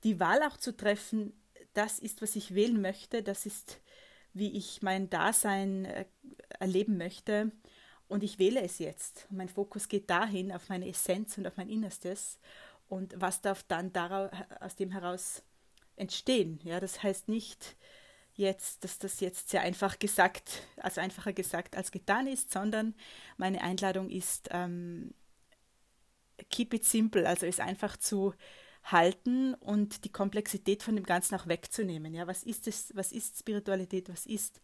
die 0.03 0.19
Wahl 0.19 0.43
auch 0.43 0.57
zu 0.57 0.77
treffen, 0.77 1.33
das 1.75 2.01
ist, 2.01 2.23
was 2.23 2.35
ich 2.35 2.57
wählen 2.57 2.81
möchte, 2.81 3.23
das 3.23 3.47
ist, 3.47 3.81
wie 4.35 4.51
ich 4.57 4.83
mein 4.83 5.09
Dasein 5.09 5.85
äh, 5.85 6.07
erleben 6.59 6.99
möchte 6.99 7.53
und 8.09 8.25
ich 8.25 8.41
wähle 8.41 8.61
es 8.61 8.81
jetzt. 8.81 9.29
Mein 9.31 9.49
Fokus 9.49 9.87
geht 9.87 10.11
dahin, 10.11 10.51
auf 10.51 10.69
meine 10.71 10.89
Essenz 10.89 11.39
und 11.39 11.47
auf 11.47 11.57
mein 11.57 11.69
Innerstes 11.69 12.41
und 12.89 13.15
was 13.17 13.43
darf 13.43 13.63
dann 13.63 13.93
daraus, 13.93 14.33
aus 14.59 14.75
dem 14.75 14.91
heraus 14.91 15.45
entstehen. 15.95 16.59
Ja, 16.65 16.81
das 16.81 17.01
heißt 17.05 17.29
nicht, 17.29 17.77
jetzt, 18.41 18.85
dass 18.85 18.99
das 18.99 19.21
jetzt 19.21 19.51
sehr 19.51 19.63
einfach 19.63 19.99
gesagt, 19.99 20.63
also 20.79 21.01
einfacher 21.01 21.33
gesagt 21.33 21.77
als 21.77 21.93
getan 21.93 22.27
ist, 22.27 22.53
sondern 22.53 22.95
meine 23.37 23.63
Einladung 23.63 24.11
ist, 24.11 24.49
ähm, 24.51 25.15
keep 26.51 26.75
it 26.75 26.85
simple, 26.85 27.29
also 27.29 27.47
es 27.47 27.61
einfach 27.61 27.97
zu 27.97 28.35
halten 28.85 29.55
und 29.55 30.05
die 30.05 30.13
Komplexität 30.13 30.83
von 30.83 30.97
dem 30.97 31.05
Ganzen 31.05 31.35
auch 31.35 31.47
wegzunehmen. 31.47 32.15
Ja, 32.15 32.27
was 32.27 32.43
ist 32.43 32.67
es, 32.67 32.95
was 32.97 33.13
ist 33.13 33.39
Spiritualität, 33.39 34.09
was 34.09 34.27
ist, 34.27 34.61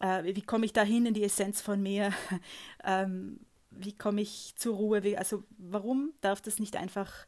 äh, 0.00 0.24
wie 0.24 0.42
komme 0.42 0.64
ich 0.64 0.72
dahin 0.72 1.06
in 1.06 1.14
die 1.14 1.24
Essenz 1.24 1.60
von 1.60 1.82
mir, 1.82 2.12
ähm, 2.84 3.40
wie 3.70 3.96
komme 3.96 4.22
ich 4.22 4.54
zur 4.56 4.76
Ruhe, 4.76 5.02
wie, 5.02 5.16
also 5.16 5.44
warum 5.58 6.14
darf 6.22 6.40
das 6.40 6.58
nicht 6.58 6.76
einfach 6.76 7.26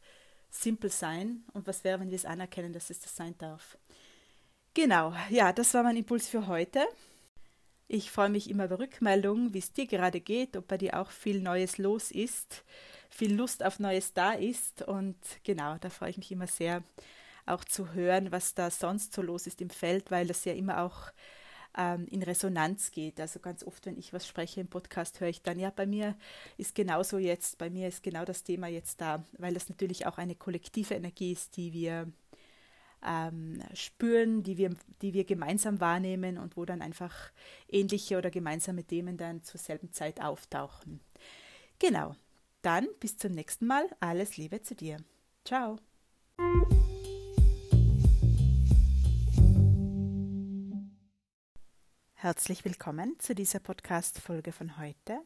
simpel 0.49 0.90
sein 0.90 1.45
und 1.52 1.67
was 1.67 1.85
wäre, 1.85 2.00
wenn 2.00 2.11
wir 2.11 2.17
es 2.17 2.25
anerkennen, 2.25 2.73
dass 2.73 2.90
es 2.90 3.00
das 3.00 3.14
sein 3.14 3.37
darf. 3.38 3.79
Genau, 4.75 5.12
ja, 5.31 5.53
das 5.53 5.75
war 5.75 5.83
mein 5.83 5.97
Impuls 5.97 6.29
für 6.29 6.47
heute. 6.47 6.87
Ich 7.89 8.11
freue 8.11 8.29
mich 8.31 8.49
immer 8.49 8.67
über 8.67 8.79
Rückmeldungen, 8.79 9.53
wie 9.53 9.59
es 9.59 9.73
dir 9.73 9.87
gerade 9.87 10.21
geht, 10.21 10.57
ob 10.57 10.69
bei 10.69 10.79
dir 10.79 11.00
auch 11.00 11.11
viel 11.11 11.41
Neues 11.41 11.77
los 11.79 12.12
ist, 12.12 12.65
viel 13.11 13.35
Lust 13.35 13.65
auf 13.65 13.81
Neues 13.81 14.12
da 14.15 14.33
ist. 14.33 14.83
Und 14.83 15.17
genau, 15.45 15.77
da 15.81 15.91
freue 15.91 16.11
ich 16.11 16.17
mich 16.19 16.31
immer 16.31 16.47
sehr, 16.47 16.85
auch 17.47 17.65
zu 17.65 17.93
hören, 17.95 18.31
was 18.33 18.55
da 18.55 18.71
sonst 18.71 19.12
so 19.12 19.23
los 19.23 19.47
ist 19.49 19.61
im 19.61 19.71
Feld, 19.71 20.11
weil 20.12 20.27
das 20.29 20.45
ja 20.45 20.53
immer 20.53 20.83
auch 20.83 21.11
ähm, 21.77 22.07
in 22.09 22.23
Resonanz 22.23 22.93
geht. 22.93 23.21
Also 23.21 23.41
ganz 23.41 23.65
oft, 23.65 23.87
wenn 23.87 23.99
ich 23.99 24.12
was 24.12 24.29
spreche 24.29 24.61
im 24.61 24.69
Podcast, 24.69 25.21
höre 25.21 25.29
ich 25.29 25.43
dann, 25.43 25.59
ja, 25.59 25.71
bei 25.71 25.87
mir 25.87 26.17
ist 26.59 26.77
genauso 26.77 27.19
jetzt, 27.19 27.59
bei 27.59 27.71
mir 27.71 27.89
ist 27.89 28.03
genau 28.05 28.25
das 28.25 28.45
Thema 28.45 28.69
jetzt 28.69 29.00
da, 29.00 29.25
weil 29.39 29.55
das 29.55 29.69
natürlich 29.69 30.07
auch 30.07 30.19
eine 30.19 30.37
kollektive 30.37 30.95
Energie 30.95 31.33
ist, 31.33 31.57
die 31.57 31.73
wir 31.73 32.12
ähm, 33.04 33.62
spüren, 33.75 34.42
die 34.42 34.57
wir, 34.57 34.75
die 35.02 35.14
wir 35.14 35.25
gemeinsam 35.25 35.80
wahrnehmen 35.80 36.38
und 36.38 36.57
wo 36.57 36.64
dann 36.64 36.83
einfach 36.83 37.33
ähnliche 37.69 38.19
oder 38.19 38.30
gemeinsame 38.30 38.85
Themen 38.85 39.16
dann 39.16 39.42
zur 39.42 39.59
selben 39.59 39.92
Zeit 39.92 40.21
auftauchen. 40.21 41.00
Genau. 41.78 42.14
Dann 42.62 42.87
bis 43.00 43.16
zum 43.16 43.33
nächsten 43.33 43.66
Mal. 43.66 43.88
Alles 44.00 44.37
Liebe 44.37 44.61
zu 44.61 44.75
dir. 44.75 44.99
Ciao. 45.45 45.78
Herzlich 52.14 52.66
willkommen 52.66 53.19
zu 53.19 53.35
dieser 53.35 53.61
Podcast-Folge 53.61 54.52
von 54.52 54.76
heute. 54.76 55.21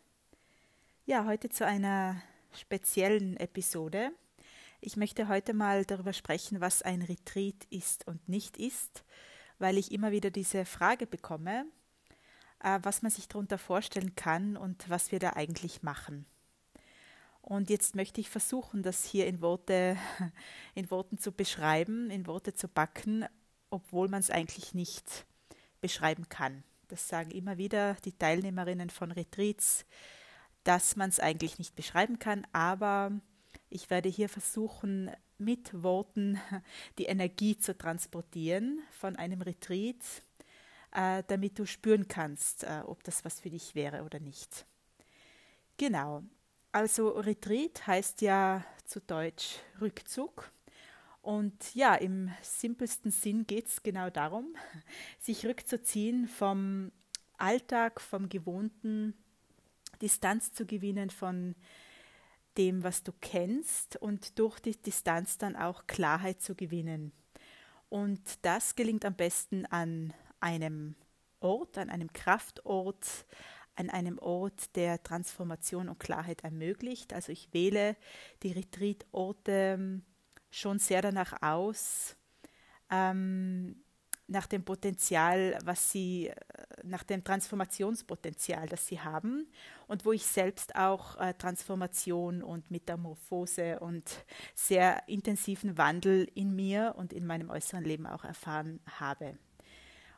Ja, 1.07 1.27
heute 1.27 1.49
zu 1.49 1.67
einer 1.67 2.23
speziellen 2.53 3.37
Episode, 3.37 4.13
ich 4.85 4.97
möchte 4.99 5.29
heute 5.29 5.55
mal 5.55 5.87
darüber 5.87 6.13
sprechen, 6.13 6.61
was 6.61 6.83
ein 6.83 7.01
Retreat 7.01 7.65
ist 7.71 8.07
und 8.07 8.29
nicht 8.29 8.59
ist, 8.59 9.03
weil 9.59 9.79
ich 9.79 9.93
immer 9.93 10.11
wieder 10.11 10.31
diese 10.31 10.67
Frage 10.67 11.07
bekomme, 11.07 11.65
äh, 12.61 12.79
was 12.83 13.01
man 13.01 13.11
sich 13.11 13.27
darunter 13.27 13.57
vorstellen 13.57 14.15
kann 14.15 14.59
und 14.59 14.89
was 14.91 15.11
wir 15.11 15.19
da 15.19 15.31
eigentlich 15.31 15.83
machen. 15.83 16.27
Und 17.41 17.71
jetzt 17.71 17.95
möchte 17.95 18.21
ich 18.21 18.29
versuchen, 18.29 18.83
das 18.83 19.05
hier 19.05 19.27
in, 19.27 19.41
Worte, 19.41 19.97
in 20.75 20.91
Worten 20.91 21.17
zu 21.17 21.33
beschreiben, 21.33 22.11
in 22.11 22.27
Worte 22.27 22.53
zu 22.53 22.69
backen, 22.69 23.25
obwohl 23.71 24.09
man 24.09 24.21
es 24.21 24.31
eigentlich 24.31 24.75
nicht 24.75 25.25
beschreiben 25.81 26.29
kann. 26.29 26.63
Das 26.89 27.09
sagen 27.09 27.31
immer 27.31 27.57
wieder 27.57 27.95
die 28.05 28.17
Teilnehmerinnen 28.17 28.91
von 28.91 29.13
Retreats, 29.13 29.87
dass 30.63 30.97
man 30.97 31.09
es 31.09 31.21
eigentlich 31.21 31.59
nicht 31.59 31.75
beschreiben 31.75 32.19
kann, 32.19 32.47
aber 32.53 33.13
ich 33.75 33.91
werde 33.91 34.09
hier 34.09 34.29
versuchen, 34.29 35.11
mit 35.37 35.83
Worten 35.83 36.41
die 36.99 37.07
Energie 37.07 37.57
zu 37.57 37.77
transportieren 37.77 38.81
von 38.93 39.17
einem 39.17 39.43
Retreat, 39.43 39.97
äh, 40.93 41.25
damit 41.27 41.59
du 41.59 41.67
spüren 41.67 42.07
kannst, 42.07 42.63
äh, 42.65 42.83
ob 42.87 43.03
das 43.03 43.25
was 43.25 43.41
für 43.41 43.51
dich 43.51 43.75
wäre 43.75 44.05
oder 44.05 44.21
nicht. 44.21 44.65
Genau. 45.77 46.23
Also 46.71 47.11
Retreat 47.11 47.87
heißt 47.87 48.21
ja 48.23 48.65
zu 48.85 49.01
Deutsch 49.01 49.57
Rückzug. 49.81 50.53
Und 51.21 51.75
ja, 51.75 51.95
im 51.95 52.31
simpelsten 52.43 53.11
Sinn 53.11 53.47
geht 53.47 53.67
es 53.67 53.83
genau 53.83 54.11
darum, 54.11 54.55
sich 55.21 55.47
rückzuziehen 55.47 56.29
vom 56.29 56.93
Alltag, 57.39 58.01
vom 58.01 58.29
Gewohnten, 58.29 59.15
Distanz 60.01 60.53
zu 60.53 60.67
gewinnen 60.67 61.11
von 61.11 61.55
dem, 62.59 62.83
was 62.83 63.03
du 63.03 63.13
kennst 63.21 63.97
und 63.97 64.39
durch 64.39 64.61
die 64.61 64.77
Distanz 64.81 65.39
dann 65.39 65.57
auch 65.57 65.87
Klarheit 65.87 66.41
zu 66.41 66.55
gewinnen. 66.55 67.13
Und 67.89 68.21
das 68.43 68.75
gelingt 68.75 69.05
am 69.05 69.15
besten 69.15 69.67
an 69.67 70.13
einem 70.41 70.95
Ort, 71.41 71.79
an 71.79 71.91
einem 71.91 72.13
Kraftort, 72.13 73.27
an 73.77 73.91
einem 73.91 74.19
Ort, 74.19 74.75
der 74.77 75.03
Transformation 75.03 75.89
und 75.89 75.99
Klarheit 75.99 76.45
ermöglicht. 76.45 77.13
Also 77.13 77.33
ich 77.33 77.53
wähle 77.53 77.97
die 78.43 78.53
Retreat-Orte 78.53 79.53
ähm, 79.53 80.03
schon 80.51 80.79
sehr 80.79 81.03
danach 81.03 81.43
aus, 81.43 82.17
ähm, 82.91 83.84
nach 84.27 84.47
dem 84.47 84.65
Potenzial, 84.65 85.59
was 85.65 85.93
sie, 85.93 86.29
äh, 86.29 86.35
nach 86.83 87.03
dem 87.03 87.23
Transformationspotenzial, 87.23 88.69
das 88.69 88.87
sie 88.87 89.01
haben 89.01 89.47
und 89.87 90.05
wo 90.05 90.13
ich 90.13 90.25
selbst 90.25 90.77
auch 90.77 91.21
äh, 91.21 91.35
Transformation 91.35 92.43
und 92.43 92.71
Metamorphose 92.71 93.81
und 93.81 94.25
sehr 94.55 95.07
intensiven 95.09 95.77
Wandel 95.77 96.29
in 96.35 96.55
mir 96.55 96.95
und 96.97 97.13
in 97.13 97.27
meinem 97.27 97.51
äußeren 97.51 97.85
Leben 97.85 98.07
auch 98.07 98.25
erfahren 98.25 98.81
habe. 98.99 99.37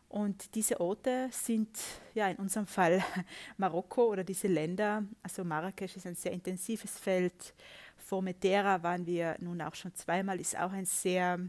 Und 0.09 0.55
diese 0.55 0.81
Orte 0.81 1.29
sind 1.33 1.69
ja 2.15 2.29
in 2.29 2.37
unserem 2.37 2.67
Fall 2.67 3.03
Marokko 3.57 4.05
oder 4.05 4.23
diese 4.23 4.47
Länder. 4.47 5.05
Also 5.23 5.45
Marrakesch 5.45 5.97
ist 5.97 6.07
ein 6.07 6.15
sehr 6.15 6.33
intensives 6.33 6.99
Feld. 6.99 7.55
Formentera 7.97 8.83
waren 8.85 9.05
wir 9.05 9.37
nun 9.41 9.61
auch 9.61 9.75
schon 9.75 9.95
zweimal, 9.95 10.41
ist 10.41 10.57
auch 10.57 10.71
ein 10.71 10.87
sehr 10.87 11.41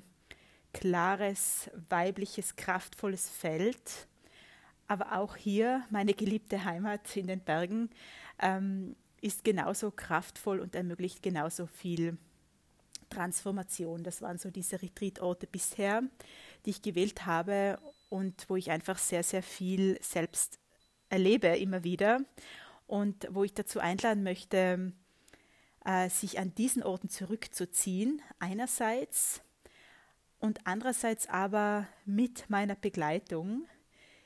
klares, 0.73 1.69
weibliches, 1.89 2.55
kraftvolles 2.55 3.29
Feld. 3.29 4.07
Aber 4.87 5.17
auch 5.17 5.35
hier, 5.35 5.83
meine 5.89 6.13
geliebte 6.13 6.63
Heimat 6.63 7.15
in 7.17 7.27
den 7.27 7.41
Bergen, 7.41 7.89
ähm, 8.39 8.95
ist 9.21 9.43
genauso 9.43 9.91
kraftvoll 9.91 10.59
und 10.59 10.75
ermöglicht 10.75 11.21
genauso 11.21 11.65
viel 11.65 12.17
Transformation. 13.09 14.03
Das 14.03 14.21
waren 14.21 14.37
so 14.37 14.51
diese 14.51 14.81
Retreat-Orte 14.81 15.47
bisher, 15.47 16.03
die 16.65 16.69
ich 16.69 16.81
gewählt 16.81 17.25
habe 17.25 17.79
und 18.09 18.45
wo 18.49 18.55
ich 18.55 18.71
einfach 18.71 18.97
sehr, 18.97 19.23
sehr 19.23 19.43
viel 19.43 19.97
selbst 20.01 20.59
erlebe, 21.09 21.47
immer 21.47 21.83
wieder. 21.83 22.21
Und 22.85 23.27
wo 23.31 23.43
ich 23.43 23.53
dazu 23.53 23.79
einladen 23.79 24.23
möchte, 24.23 24.93
äh, 25.85 26.09
sich 26.09 26.39
an 26.39 26.53
diesen 26.55 26.83
Orten 26.83 27.09
zurückzuziehen. 27.09 28.21
Einerseits 28.39 29.41
und 30.39 30.65
andererseits 30.65 31.27
aber 31.27 31.87
mit 32.05 32.49
meiner 32.49 32.75
Begleitung 32.75 33.65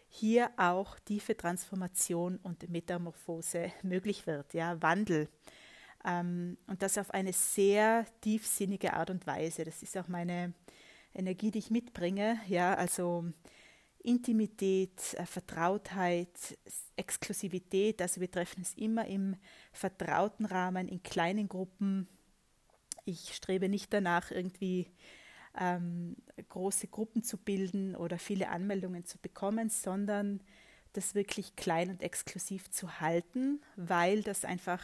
hier 0.09 0.51
auch 0.57 0.99
tiefe 0.99 1.37
Transformation 1.37 2.37
und 2.43 2.69
Metamorphose 2.69 3.71
möglich 3.81 4.27
wird, 4.27 4.53
ja, 4.53 4.81
Wandel. 4.81 5.29
Ähm, 6.03 6.57
und 6.67 6.81
das 6.81 6.97
auf 6.97 7.11
eine 7.11 7.31
sehr 7.31 8.05
tiefsinnige 8.19 8.93
Art 8.93 9.09
und 9.09 9.25
Weise. 9.25 9.63
Das 9.63 9.81
ist 9.81 9.97
auch 9.97 10.09
meine 10.09 10.53
Energie, 11.13 11.51
die 11.51 11.59
ich 11.59 11.71
mitbringe, 11.71 12.39
ja, 12.47 12.73
also 12.73 13.25
Intimität, 13.99 15.13
äh, 15.13 15.25
Vertrautheit, 15.25 16.57
Exklusivität. 16.95 18.01
Also 18.01 18.19
wir 18.19 18.31
treffen 18.31 18.63
es 18.63 18.73
immer 18.73 19.05
im 19.05 19.37
vertrauten 19.71 20.45
Rahmen, 20.45 20.87
in 20.87 21.03
kleinen 21.03 21.47
Gruppen. 21.47 22.07
Ich 23.05 23.33
strebe 23.33 23.69
nicht 23.69 23.93
danach, 23.93 24.31
irgendwie 24.31 24.87
ähm, 25.59 26.15
große 26.49 26.87
Gruppen 26.87 27.23
zu 27.23 27.37
bilden 27.37 27.95
oder 27.95 28.17
viele 28.17 28.49
Anmeldungen 28.49 29.05
zu 29.05 29.17
bekommen, 29.17 29.69
sondern 29.69 30.41
das 30.93 31.15
wirklich 31.15 31.55
klein 31.55 31.89
und 31.89 32.01
exklusiv 32.01 32.69
zu 32.69 32.99
halten, 32.99 33.61
weil 33.75 34.23
das 34.23 34.45
einfach 34.45 34.83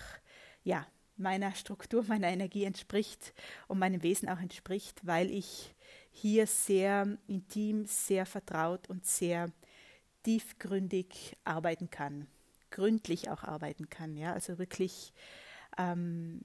ja 0.64 0.86
meiner 1.18 1.54
Struktur, 1.56 2.04
meiner 2.08 2.28
Energie 2.28 2.64
entspricht 2.64 3.34
und 3.68 3.80
meinem 3.80 4.04
Wesen 4.04 4.30
auch 4.30 4.40
entspricht, 4.40 5.06
weil 5.06 5.32
ich 5.32 5.74
hier 6.12 6.48
sehr 6.48 7.18
intim, 7.28 7.86
sehr 7.86 8.26
vertraut 8.26 8.90
und 8.90 9.06
sehr 9.06 9.52
tiefgründig 10.24 11.38
arbeiten 11.44 11.90
kann, 11.90 12.28
gründlich 12.70 13.30
auch 13.30 13.44
arbeiten 13.44 13.90
kann, 13.90 14.18
ja, 14.18 14.34
also 14.34 14.58
wirklich 14.58 15.14
ähm, 15.78 16.42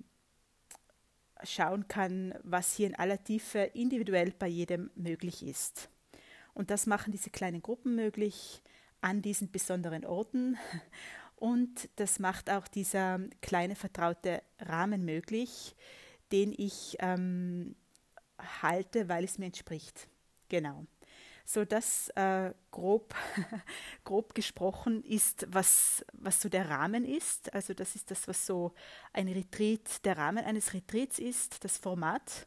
schauen 1.45 1.89
kann, 1.89 2.35
was 2.43 2.75
hier 2.75 2.87
in 2.87 2.95
aller 2.95 3.23
Tiefe 3.23 3.59
individuell 3.75 4.33
bei 4.39 4.49
jedem 4.49 4.91
möglich 4.95 5.45
ist. 5.45 5.89
Und 6.55 6.71
das 6.71 6.87
machen 6.87 7.13
diese 7.13 7.31
kleinen 7.31 7.63
Gruppen 7.63 7.95
möglich 7.95 8.63
an 9.01 9.23
diesen 9.23 9.51
besonderen 9.51 10.05
Orten. 10.05 10.57
Und 11.37 11.89
das 11.97 12.19
macht 12.19 12.51
auch 12.51 12.69
dieser 12.69 13.19
kleine 13.41 13.75
vertraute 13.75 14.43
Rahmen 14.61 15.05
möglich, 15.05 15.75
den 16.31 16.55
ich 16.57 16.97
ähm, 17.01 17.75
halte, 18.63 19.09
weil 19.09 19.25
es 19.25 19.39
mir 19.39 19.47
entspricht. 19.47 20.09
Genau. 20.49 20.87
So 21.45 21.65
das 21.65 22.09
äh, 22.11 22.53
grob, 22.71 23.15
grob 24.05 24.35
gesprochen 24.35 25.03
ist, 25.05 25.47
was, 25.49 26.05
was 26.13 26.41
so 26.41 26.49
der 26.49 26.69
Rahmen 26.71 27.05
ist. 27.05 27.53
Also 27.55 27.75
das 27.75 27.95
ist 27.95 28.11
das, 28.11 28.29
was 28.29 28.47
so 28.47 28.73
ein 29.13 29.29
Retreat, 29.29 30.05
der 30.05 30.17
Rahmen 30.17 30.45
eines 30.45 30.73
Retreats 30.75 31.19
ist, 31.19 31.65
das 31.65 31.79
Format. 31.79 32.47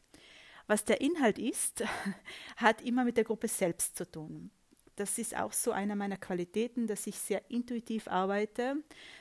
Was 0.67 0.83
der 0.83 1.01
Inhalt 1.01 1.37
ist, 1.37 1.83
hat 2.55 2.81
immer 2.81 3.03
mit 3.03 3.17
der 3.17 3.23
Gruppe 3.23 3.47
selbst 3.47 3.97
zu 3.97 4.09
tun. 4.09 4.49
Das 4.95 5.17
ist 5.17 5.35
auch 5.35 5.51
so 5.51 5.71
einer 5.71 5.95
meiner 5.95 6.17
Qualitäten, 6.17 6.87
dass 6.87 7.05
ich 7.05 7.17
sehr 7.17 7.49
intuitiv 7.51 8.07
arbeite. 8.07 8.77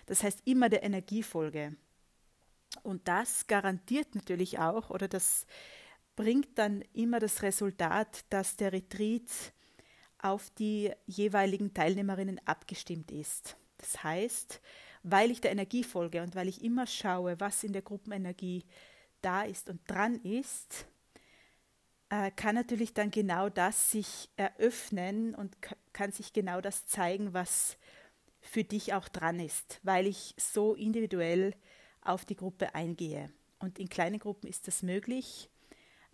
Das 0.06 0.22
heißt 0.22 0.42
immer 0.44 0.68
der 0.68 0.84
Energiefolge. 0.84 1.76
Und 2.82 3.08
das 3.08 3.46
garantiert 3.46 4.14
natürlich 4.14 4.58
auch, 4.58 4.90
oder 4.90 5.08
das 5.08 5.46
bringt 6.16 6.58
dann 6.58 6.82
immer 6.92 7.18
das 7.18 7.42
Resultat, 7.42 8.24
dass 8.30 8.56
der 8.56 8.72
Retreat 8.72 9.28
auf 10.24 10.48
die 10.50 10.90
jeweiligen 11.06 11.74
Teilnehmerinnen 11.74 12.40
abgestimmt 12.46 13.10
ist. 13.10 13.56
Das 13.76 14.02
heißt, 14.02 14.60
weil 15.02 15.30
ich 15.30 15.42
der 15.42 15.52
Energie 15.52 15.84
folge 15.84 16.22
und 16.22 16.34
weil 16.34 16.48
ich 16.48 16.64
immer 16.64 16.86
schaue, 16.86 17.38
was 17.40 17.62
in 17.62 17.74
der 17.74 17.82
Gruppenenergie 17.82 18.64
da 19.20 19.42
ist 19.42 19.68
und 19.68 19.80
dran 19.86 20.14
ist, 20.22 20.86
äh, 22.08 22.30
kann 22.30 22.54
natürlich 22.54 22.94
dann 22.94 23.10
genau 23.10 23.50
das 23.50 23.90
sich 23.90 24.30
eröffnen 24.36 25.34
und 25.34 25.56
kann 25.92 26.10
sich 26.10 26.32
genau 26.32 26.62
das 26.62 26.86
zeigen, 26.86 27.34
was 27.34 27.76
für 28.40 28.64
dich 28.64 28.94
auch 28.94 29.08
dran 29.08 29.40
ist, 29.40 29.78
weil 29.82 30.06
ich 30.06 30.34
so 30.38 30.74
individuell 30.74 31.54
auf 32.00 32.24
die 32.24 32.36
Gruppe 32.36 32.74
eingehe. 32.74 33.30
Und 33.58 33.78
in 33.78 33.90
kleinen 33.90 34.18
Gruppen 34.18 34.46
ist 34.46 34.68
das 34.68 34.82
möglich. 34.82 35.50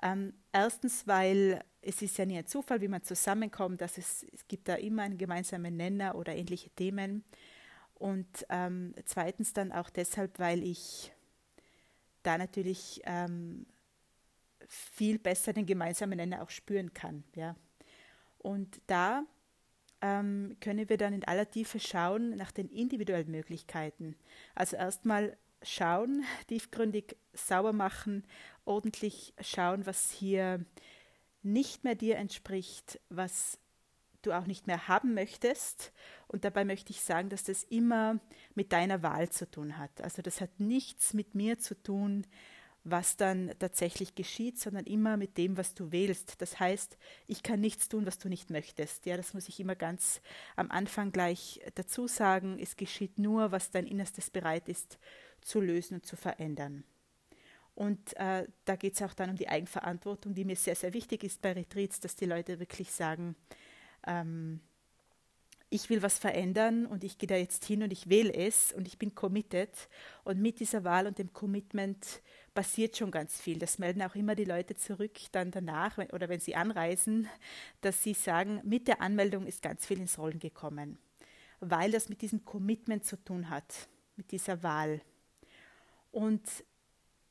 Ähm, 0.02 0.35
erstens, 0.52 1.07
weil 1.07 1.64
es 1.83 2.03
ist 2.03 2.19
ja 2.19 2.27
nie 2.27 2.39
ein 2.39 2.47
Zufall, 2.47 2.81
wie 2.81 2.89
man 2.89 3.03
zusammenkommt, 3.03 3.81
dass 3.81 3.99
es, 3.99 4.25
es 4.33 4.47
gibt 4.47 4.69
da 4.69 4.75
immer 4.75 5.03
einen 5.03 5.19
gemeinsamen 5.19 5.77
Nenner 5.77 6.15
oder 6.15 6.35
ähnliche 6.35 6.71
Themen. 6.71 7.25
Und 7.95 8.47
ähm, 8.49 8.95
zweitens 9.05 9.53
dann 9.53 9.73
auch 9.73 9.91
deshalb, 9.91 10.39
weil 10.39 10.63
ich 10.63 11.13
da 12.23 12.39
natürlich 12.39 13.01
ähm, 13.05 13.67
viel 14.67 15.19
besser 15.19 15.53
den 15.53 15.67
gemeinsamen 15.67 16.17
Nenner 16.17 16.43
auch 16.43 16.51
spüren 16.51 16.93
kann. 16.95 17.25
Ja. 17.35 17.57
Und 18.39 18.81
da 18.87 19.25
ähm, 20.01 20.57
können 20.61 20.89
wir 20.89 20.97
dann 20.97 21.13
in 21.13 21.25
aller 21.25 21.51
Tiefe 21.51 21.81
schauen 21.81 22.37
nach 22.37 22.53
den 22.53 22.69
individuellen 22.69 23.31
Möglichkeiten. 23.31 24.17
Also 24.55 24.77
erstmal 24.77 25.37
schauen, 25.63 26.25
tiefgründig 26.49 27.17
sauber 27.33 27.73
machen, 27.73 28.25
ordentlich 28.65 29.35
schauen, 29.41 29.87
was 29.87 30.11
hier 30.11 30.65
nicht 31.43 31.85
mehr 31.85 31.95
dir 31.95 32.17
entspricht, 32.17 33.01
was 33.09 33.59
du 34.23 34.33
auch 34.33 34.47
nicht 34.47 34.67
mehr 34.67 34.89
haben 34.89 35.15
möchtest. 35.15 35.93
Und 36.29 36.45
dabei 36.45 36.65
möchte 36.65 36.91
ich 36.91 37.01
sagen, 37.01 37.29
dass 37.29 37.45
das 37.45 37.65
immer 37.65 38.21
mit 38.55 38.73
deiner 38.73 39.03
Wahl 39.03 39.31
zu 39.31 39.51
tun 39.51 39.79
hat. 39.79 40.01
Also 40.03 40.23
das 40.23 40.41
hat 40.41 40.61
nichts 40.61 41.15
mit 41.15 41.35
mir 41.35 41.59
zu 41.59 41.81
tun, 41.83 42.26
was 42.83 43.17
dann 43.17 43.53
tatsächlich 43.59 44.15
geschieht, 44.15 44.59
sondern 44.59 44.87
immer 44.87 45.17
mit 45.17 45.37
dem, 45.37 45.57
was 45.57 45.75
du 45.75 45.93
wählst. 45.93 46.41
Das 46.41 46.59
heißt, 46.59 46.97
ich 47.26 47.43
kann 47.43 47.61
nichts 47.61 47.89
tun, 47.89 48.07
was 48.07 48.19
du 48.19 48.29
nicht 48.29 48.50
möchtest. 48.50 49.05
Ja, 49.07 49.17
das 49.17 49.35
muss 49.35 49.49
ich 49.49 49.61
immer 49.61 49.75
ganz 49.75 50.23
am 50.57 50.71
Anfang 50.71 51.13
gleich 51.13 51.61
dazu 51.75 52.07
sagen. 52.07 52.59
Es 52.59 52.76
geschieht 52.76 53.19
nur, 53.19 53.53
was 53.53 53.71
dein 53.71 53.87
Innerstes 53.87 54.31
bereit 54.31 54.69
ist 54.69 54.99
zu 55.43 55.61
lösen 55.61 55.95
und 55.95 56.07
zu 56.07 56.17
verändern. 56.17 56.85
Und 57.80 58.14
äh, 58.19 58.47
da 58.66 58.76
geht 58.76 58.93
es 58.93 59.00
auch 59.00 59.14
dann 59.14 59.30
um 59.30 59.36
die 59.36 59.49
Eigenverantwortung, 59.49 60.34
die 60.34 60.45
mir 60.45 60.54
sehr, 60.54 60.75
sehr 60.75 60.93
wichtig 60.93 61.25
ist 61.25 61.40
bei 61.40 61.52
Retreats, 61.52 61.99
dass 61.99 62.14
die 62.14 62.26
Leute 62.26 62.60
wirklich 62.60 62.93
sagen, 62.93 63.36
ähm, 64.06 64.60
ich 65.71 65.88
will 65.88 66.02
was 66.02 66.19
verändern 66.19 66.84
und 66.84 67.04
ich 67.04 67.16
gehe 67.16 67.26
da 67.26 67.36
jetzt 67.36 67.64
hin 67.64 67.82
und 67.82 67.90
ich 67.90 68.10
wähle 68.10 68.34
es 68.34 68.71
und 68.73 68.86
ich 68.86 68.99
bin 68.99 69.14
committed. 69.14 69.71
Und 70.25 70.43
mit 70.43 70.60
dieser 70.60 70.84
Wahl 70.84 71.06
und 71.06 71.16
dem 71.16 71.32
Commitment 71.32 72.21
passiert 72.52 72.99
schon 72.99 73.10
ganz 73.10 73.40
viel. 73.40 73.58
Das 73.58 73.78
melden 73.78 74.02
auch 74.02 74.14
immer 74.14 74.34
die 74.34 74.45
Leute 74.45 74.75
zurück 74.75 75.19
dann 75.32 75.50
danach 75.50 75.97
oder 76.12 76.28
wenn 76.28 76.40
sie 76.40 76.56
anreisen, 76.56 77.30
dass 77.80 78.02
sie 78.02 78.12
sagen, 78.12 78.60
mit 78.62 78.88
der 78.88 79.00
Anmeldung 79.00 79.47
ist 79.47 79.62
ganz 79.62 79.86
viel 79.86 80.00
ins 80.00 80.19
Rollen 80.19 80.38
gekommen, 80.38 80.99
weil 81.60 81.93
das 81.93 82.10
mit 82.10 82.21
diesem 82.21 82.45
Commitment 82.45 83.06
zu 83.06 83.16
tun 83.16 83.49
hat, 83.49 83.88
mit 84.16 84.32
dieser 84.32 84.62
Wahl. 84.62 85.00
Und 86.12 86.43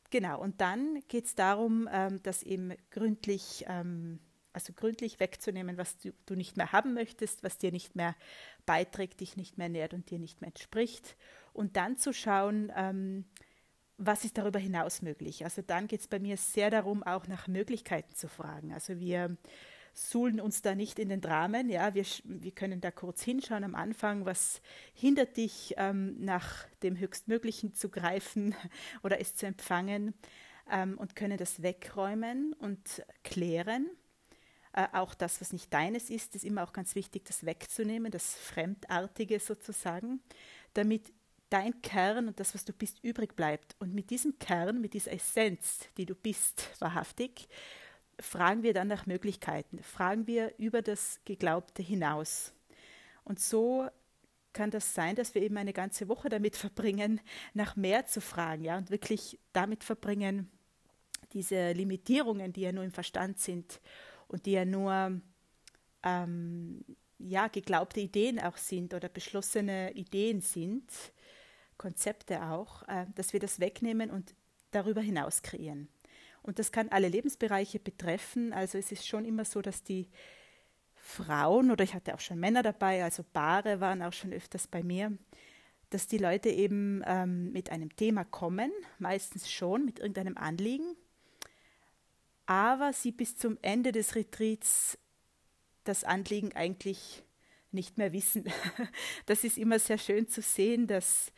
genau, 0.09 0.41
und 0.41 0.61
dann 0.61 1.01
geht 1.07 1.25
es 1.25 1.35
darum, 1.35 1.87
ähm, 1.91 2.21
das 2.23 2.43
eben 2.43 2.73
gründlich, 2.91 3.65
ähm, 3.67 4.19
also 4.53 4.73
gründlich 4.73 5.19
wegzunehmen, 5.19 5.77
was 5.77 5.97
du, 5.97 6.11
du 6.25 6.35
nicht 6.35 6.57
mehr 6.57 6.71
haben 6.71 6.93
möchtest, 6.93 7.43
was 7.43 7.57
dir 7.57 7.71
nicht 7.71 7.95
mehr 7.95 8.15
beiträgt, 8.65 9.19
dich 9.19 9.37
nicht 9.37 9.57
mehr 9.57 9.69
nährt 9.69 9.93
und 9.93 10.09
dir 10.09 10.19
nicht 10.19 10.41
mehr 10.41 10.49
entspricht. 10.49 11.15
Und 11.53 11.75
dann 11.75 11.97
zu 11.97 12.13
schauen, 12.13 12.71
ähm, 12.75 13.25
was 13.97 14.23
ist 14.23 14.37
darüber 14.37 14.59
hinaus 14.59 15.01
möglich? 15.01 15.43
Also 15.43 15.61
dann 15.61 15.87
geht 15.87 15.99
es 15.99 16.07
bei 16.07 16.19
mir 16.19 16.37
sehr 16.37 16.69
darum, 16.69 17.03
auch 17.03 17.27
nach 17.27 17.47
Möglichkeiten 17.47 18.15
zu 18.15 18.29
fragen. 18.29 18.73
Also 18.73 18.99
wir 18.99 19.37
suhlen 19.93 20.39
uns 20.39 20.61
da 20.61 20.75
nicht 20.75 20.99
in 20.99 21.09
den 21.09 21.21
Dramen. 21.21 21.69
Ja, 21.69 21.93
wir, 21.93 22.05
wir 22.23 22.51
können 22.51 22.81
da 22.81 22.91
kurz 22.91 23.21
hinschauen 23.23 23.63
am 23.63 23.75
Anfang, 23.75 24.25
was 24.25 24.61
hindert 24.93 25.37
dich, 25.37 25.75
ähm, 25.77 26.23
nach 26.23 26.67
dem 26.83 26.97
Höchstmöglichen 26.97 27.73
zu 27.73 27.89
greifen 27.89 28.55
oder 29.03 29.19
es 29.19 29.35
zu 29.35 29.45
empfangen 29.45 30.13
ähm, 30.71 30.97
und 30.97 31.15
können 31.15 31.37
das 31.37 31.61
wegräumen 31.61 32.53
und 32.53 33.03
klären. 33.23 33.89
Äh, 34.73 34.87
auch 34.93 35.13
das, 35.13 35.41
was 35.41 35.53
nicht 35.53 35.73
deines 35.73 36.09
ist, 36.09 36.35
ist 36.35 36.45
immer 36.45 36.63
auch 36.63 36.73
ganz 36.73 36.95
wichtig, 36.95 37.25
das 37.25 37.45
wegzunehmen, 37.45 38.11
das 38.11 38.35
Fremdartige 38.35 39.39
sozusagen, 39.39 40.21
damit 40.73 41.11
dein 41.49 41.81
Kern 41.81 42.27
und 42.27 42.39
das, 42.39 42.53
was 42.53 42.65
du 42.65 42.73
bist, 42.73 43.03
übrig 43.03 43.35
bleibt. 43.35 43.75
Und 43.79 43.93
mit 43.93 44.11
diesem 44.11 44.37
Kern, 44.37 44.81
mit 44.81 44.93
dieser 44.93 45.11
Essenz, 45.11 45.89
die 45.97 46.05
du 46.05 46.13
bist, 46.13 46.69
wahrhaftig, 46.79 47.47
fragen 48.19 48.63
wir 48.63 48.73
dann 48.73 48.87
nach 48.87 49.05
Möglichkeiten, 49.05 49.81
fragen 49.83 50.27
wir 50.27 50.53
über 50.57 50.81
das 50.81 51.19
Geglaubte 51.25 51.81
hinaus. 51.81 52.53
Und 53.23 53.39
so 53.39 53.87
kann 54.53 54.71
das 54.71 54.93
sein, 54.93 55.15
dass 55.15 55.35
wir 55.35 55.41
eben 55.41 55.57
eine 55.57 55.73
ganze 55.73 56.07
Woche 56.07 56.29
damit 56.29 56.55
verbringen, 56.55 57.21
nach 57.53 57.75
mehr 57.75 58.05
zu 58.05 58.21
fragen, 58.21 58.63
ja, 58.63 58.77
und 58.77 58.89
wirklich 58.89 59.39
damit 59.53 59.83
verbringen, 59.83 60.49
diese 61.33 61.71
Limitierungen, 61.73 62.51
die 62.53 62.61
ja 62.61 62.71
nur 62.71 62.83
im 62.83 62.91
Verstand 62.91 63.39
sind 63.39 63.79
und 64.27 64.45
die 64.45 64.53
ja 64.53 64.65
nur 64.65 65.21
ähm, 66.03 66.83
ja, 67.19 67.47
geglaubte 67.47 67.99
Ideen 67.99 68.39
auch 68.39 68.57
sind 68.57 68.93
oder 68.93 69.09
beschlossene 69.09 69.91
Ideen 69.91 70.41
sind, 70.41 70.91
Konzepte 71.77 72.43
auch, 72.43 72.87
äh, 72.87 73.05
dass 73.15 73.33
wir 73.33 73.39
das 73.39 73.59
wegnehmen 73.59 74.09
und 74.09 74.33
darüber 74.71 75.01
hinaus 75.01 75.41
kreieren. 75.41 75.89
Und 76.41 76.59
das 76.59 76.71
kann 76.71 76.89
alle 76.89 77.09
Lebensbereiche 77.09 77.79
betreffen. 77.79 78.53
Also 78.53 78.77
es 78.77 78.91
ist 78.91 79.07
schon 79.07 79.25
immer 79.25 79.45
so, 79.45 79.61
dass 79.61 79.83
die 79.83 80.09
Frauen 80.95 81.71
oder 81.71 81.83
ich 81.83 81.93
hatte 81.93 82.13
auch 82.13 82.19
schon 82.19 82.39
Männer 82.39 82.63
dabei, 82.63 83.03
also 83.03 83.23
Paare 83.23 83.79
waren 83.79 84.01
auch 84.01 84.13
schon 84.13 84.33
öfters 84.33 84.67
bei 84.67 84.83
mir, 84.83 85.17
dass 85.89 86.07
die 86.07 86.17
Leute 86.17 86.49
eben 86.49 87.01
ähm, 87.05 87.51
mit 87.51 87.71
einem 87.71 87.95
Thema 87.95 88.23
kommen, 88.23 88.71
meistens 88.99 89.49
schon 89.49 89.85
mit 89.85 89.99
irgendeinem 89.99 90.37
Anliegen, 90.37 90.95
aber 92.45 92.93
sie 92.93 93.11
bis 93.11 93.37
zum 93.37 93.57
Ende 93.61 93.91
des 93.91 94.15
Retreats 94.15 94.97
das 95.83 96.03
Anliegen 96.03 96.53
eigentlich 96.53 97.23
nicht 97.71 97.97
mehr 97.97 98.13
wissen. 98.13 98.45
Das 99.25 99.43
ist 99.43 99.57
immer 99.57 99.79
sehr 99.79 99.97
schön 99.97 100.27
zu 100.27 100.41
sehen, 100.41 100.87
dass, 100.87 101.31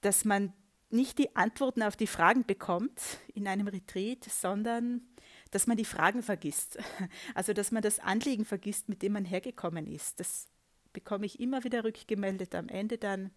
dass 0.00 0.24
man 0.24 0.52
nicht 0.90 1.18
die 1.18 1.34
Antworten 1.36 1.82
auf 1.82 1.96
die 1.96 2.06
Fragen 2.06 2.44
bekommt 2.46 3.00
in 3.34 3.48
einem 3.48 3.68
Retreat, 3.68 4.24
sondern 4.24 5.02
dass 5.50 5.66
man 5.66 5.76
die 5.76 5.84
Fragen 5.84 6.22
vergisst. 6.22 6.78
Also 7.34 7.52
dass 7.52 7.72
man 7.72 7.82
das 7.82 7.98
Anliegen 7.98 8.44
vergisst, 8.44 8.88
mit 8.88 9.02
dem 9.02 9.12
man 9.12 9.24
hergekommen 9.24 9.86
ist. 9.86 10.20
Das 10.20 10.46
bekomme 10.92 11.26
ich 11.26 11.40
immer 11.40 11.64
wieder 11.64 11.84
rückgemeldet 11.84 12.54
am 12.54 12.68
Ende 12.68 12.98
dann. 12.98 13.30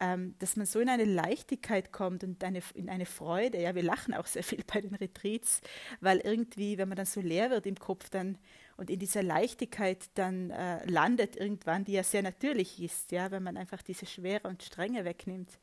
ähm, 0.00 0.34
dass 0.40 0.56
man 0.56 0.66
so 0.66 0.80
in 0.80 0.88
eine 0.88 1.04
Leichtigkeit 1.04 1.92
kommt 1.92 2.24
und 2.24 2.42
eine, 2.42 2.60
in 2.74 2.88
eine 2.90 3.06
Freude. 3.06 3.60
Ja, 3.60 3.74
wir 3.74 3.82
lachen 3.82 4.12
auch 4.14 4.26
sehr 4.26 4.42
viel 4.42 4.64
bei 4.66 4.80
den 4.80 4.94
Retreats, 4.94 5.60
weil 6.00 6.18
irgendwie, 6.18 6.78
wenn 6.78 6.88
man 6.88 6.96
dann 6.96 7.06
so 7.06 7.20
leer 7.20 7.50
wird 7.50 7.66
im 7.66 7.76
Kopf, 7.76 8.10
dann 8.10 8.38
und 8.76 8.90
in 8.90 8.98
dieser 8.98 9.22
Leichtigkeit 9.22 10.10
dann 10.14 10.50
äh, 10.50 10.84
landet 10.90 11.36
irgendwann, 11.36 11.84
die 11.84 11.92
ja 11.92 12.02
sehr 12.02 12.22
natürlich 12.22 12.82
ist, 12.82 13.12
ja, 13.12 13.30
wenn 13.30 13.44
man 13.44 13.56
einfach 13.56 13.82
diese 13.82 14.06
Schwere 14.06 14.48
und 14.48 14.64
Strenge 14.64 15.04
wegnimmt, 15.04 15.58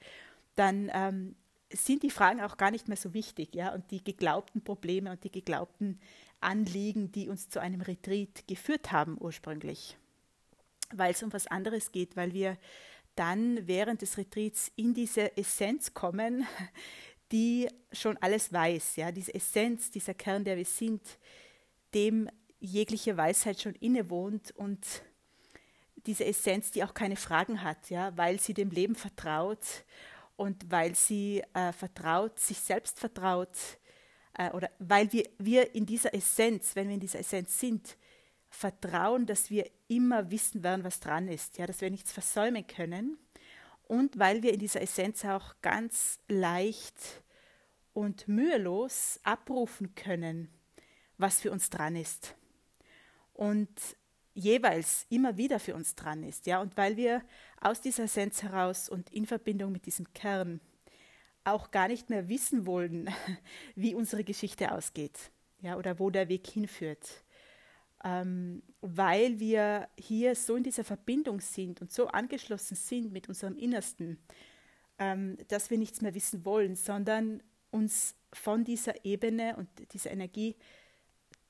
dann 0.56 0.92
ähm, 0.94 1.36
sind 1.74 2.04
die 2.04 2.10
Fragen 2.10 2.42
auch 2.42 2.58
gar 2.58 2.72
nicht 2.72 2.88
mehr 2.88 2.98
so 2.98 3.14
wichtig, 3.14 3.56
ja, 3.56 3.74
und 3.74 3.90
die 3.92 4.04
geglaubten 4.04 4.64
Probleme 4.64 5.12
und 5.12 5.24
die 5.24 5.32
geglaubten 5.32 6.00
Anliegen, 6.40 7.12
die 7.12 7.30
uns 7.30 7.50
zu 7.50 7.60
einem 7.60 7.82
Retreat 7.82 8.48
geführt 8.48 8.92
haben 8.92 9.18
ursprünglich, 9.20 9.98
weil 10.92 11.12
es 11.12 11.24
um 11.24 11.32
was 11.32 11.48
anderes 11.48 11.92
geht, 11.92 12.16
weil 12.16 12.34
wir 12.34 12.58
dann 13.16 13.68
während 13.68 14.02
des 14.02 14.18
Retreats 14.18 14.72
in 14.76 14.94
diese 14.94 15.36
Essenz 15.38 15.94
kommen, 15.94 16.46
die 17.32 17.70
schon 17.94 18.18
alles 18.18 18.52
weiß, 18.52 18.98
ja, 18.98 19.12
diese 19.12 19.34
Essenz, 19.34 19.92
dieser 19.92 20.14
Kern, 20.14 20.44
der 20.44 20.58
wir 20.58 20.66
sind, 20.66 21.02
dem 21.94 22.30
jegliche 22.60 23.18
Weisheit 23.18 23.62
schon 23.62 23.76
innewohnt 23.76 24.52
und 24.52 24.86
diese 26.06 26.26
Essenz, 26.26 26.72
die 26.72 26.84
auch 26.84 26.94
keine 26.94 27.16
Fragen 27.16 27.64
hat, 27.64 27.90
ja, 27.90 28.16
weil 28.18 28.40
sie 28.40 28.54
dem 28.54 28.70
Leben 28.72 28.96
vertraut 28.96 29.86
und 30.41 30.71
weil 30.71 30.95
sie 30.95 31.43
äh, 31.54 31.71
vertraut, 31.71 32.39
sich 32.39 32.58
selbst 32.58 32.99
vertraut, 32.99 33.56
äh, 34.34 34.49
oder 34.49 34.71
weil 34.80 35.12
wir, 35.13 35.30
wir 35.38 35.75
in 35.75 35.86
dieser 35.86 36.15
Essenz, 36.15 36.75
wenn 36.75 36.88
wir 36.88 36.95
in 36.95 36.99
dieser 36.99 37.19
Essenz 37.19 37.60
sind, 37.60 37.95
vertrauen, 38.49 39.27
dass 39.27 39.51
wir 39.51 39.69
immer 39.88 40.32
wissen 40.32 40.63
werden, 40.63 40.84
was 40.84 40.99
dran 40.99 41.27
ist, 41.27 41.60
ja, 41.60 41.67
dass 41.67 41.82
wir 41.82 41.91
nichts 41.91 42.12
versäumen 42.12 42.65
können. 42.65 43.19
Und 43.84 44.17
weil 44.17 44.41
wir 44.41 44.51
in 44.51 44.60
dieser 44.60 44.82
Essenz 44.82 45.23
auch 45.25 45.54
ganz 45.62 46.17
leicht 46.27 47.21
und 47.93 48.27
mühelos 48.27 49.19
abrufen 49.21 49.93
können, 49.93 50.49
was 51.19 51.39
für 51.39 51.51
uns 51.51 51.69
dran 51.69 51.95
ist. 51.95 52.34
Und 53.34 53.69
jeweils 54.34 55.06
immer 55.10 55.38
wieder 55.38 55.60
für 55.60 55.76
uns 55.76 55.96
dran 55.96 56.24
ist, 56.24 56.46
ja, 56.46 56.62
und 56.62 56.78
weil 56.78 56.98
wir 56.98 57.22
aus 57.60 57.82
dieser 57.82 58.04
Essenz 58.04 58.44
heraus 58.44 58.89
und 58.89 59.12
in 59.12 59.26
Verbindung 59.26 59.72
mit 59.72 59.86
diesem 59.86 60.12
Kern 60.13 60.62
auch 61.44 61.72
gar 61.72 61.88
nicht 61.88 62.10
mehr 62.10 62.30
wissen 62.30 62.65
wollen, 62.65 63.10
wie 63.76 63.96
unsere 63.96 64.24
Geschichte 64.24 64.72
ausgeht, 64.72 65.32
ja, 65.62 65.78
oder 65.78 66.00
wo 66.00 66.10
der 66.10 66.30
Weg 66.30 66.48
hinführt. 66.48 67.24
Ähm, 68.04 68.63
weil 68.82 69.39
wir 69.39 69.88
hier 69.96 70.36
so 70.36 70.56
in 70.56 70.63
dieser 70.63 70.84
Verbindung 70.84 71.39
sind 71.39 71.82
und 71.82 71.91
so 71.91 72.08
angeschlossen 72.08 72.76
sind 72.76 73.12
mit 73.12 73.30
unserem 73.30 73.56
Innersten, 73.58 74.17
ähm, 74.98 75.38
dass 75.50 75.70
wir 75.70 75.78
nichts 75.78 76.02
mehr 76.02 76.15
wissen 76.15 76.44
wollen, 76.44 76.76
sondern 76.76 77.44
uns 77.70 78.15
von 78.34 78.63
dieser 78.63 79.06
Ebene 79.06 79.56
und 79.56 79.67
dieser 79.94 80.12
Energie 80.12 80.56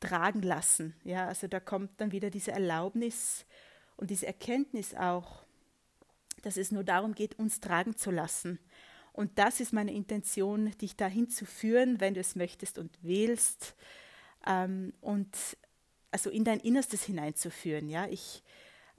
tragen 0.01 0.41
lassen. 0.41 0.93
Ja, 1.05 1.27
also 1.27 1.47
da 1.47 1.61
kommt 1.61 2.01
dann 2.01 2.11
wieder 2.11 2.29
diese 2.29 2.51
Erlaubnis 2.51 3.45
und 3.95 4.09
diese 4.09 4.27
Erkenntnis 4.27 4.93
auch, 4.93 5.43
dass 6.41 6.57
es 6.57 6.71
nur 6.71 6.83
darum 6.83 7.15
geht, 7.15 7.39
uns 7.39 7.61
tragen 7.61 7.95
zu 7.95 8.11
lassen. 8.11 8.59
Und 9.13 9.37
das 9.37 9.59
ist 9.59 9.73
meine 9.73 9.93
Intention, 9.93 10.71
dich 10.79 10.95
dahin 10.95 11.29
zu 11.29 11.45
führen, 11.45 11.99
wenn 11.99 12.13
du 12.13 12.19
es 12.19 12.35
möchtest 12.35 12.77
und 12.77 12.91
wählst. 13.03 13.75
Ähm, 14.45 14.93
und 15.01 15.37
also 16.11 16.29
in 16.29 16.43
dein 16.43 16.59
Innerstes 16.59 17.03
hineinzuführen. 17.03 17.89
Ja, 17.89 18.07
ich, 18.07 18.43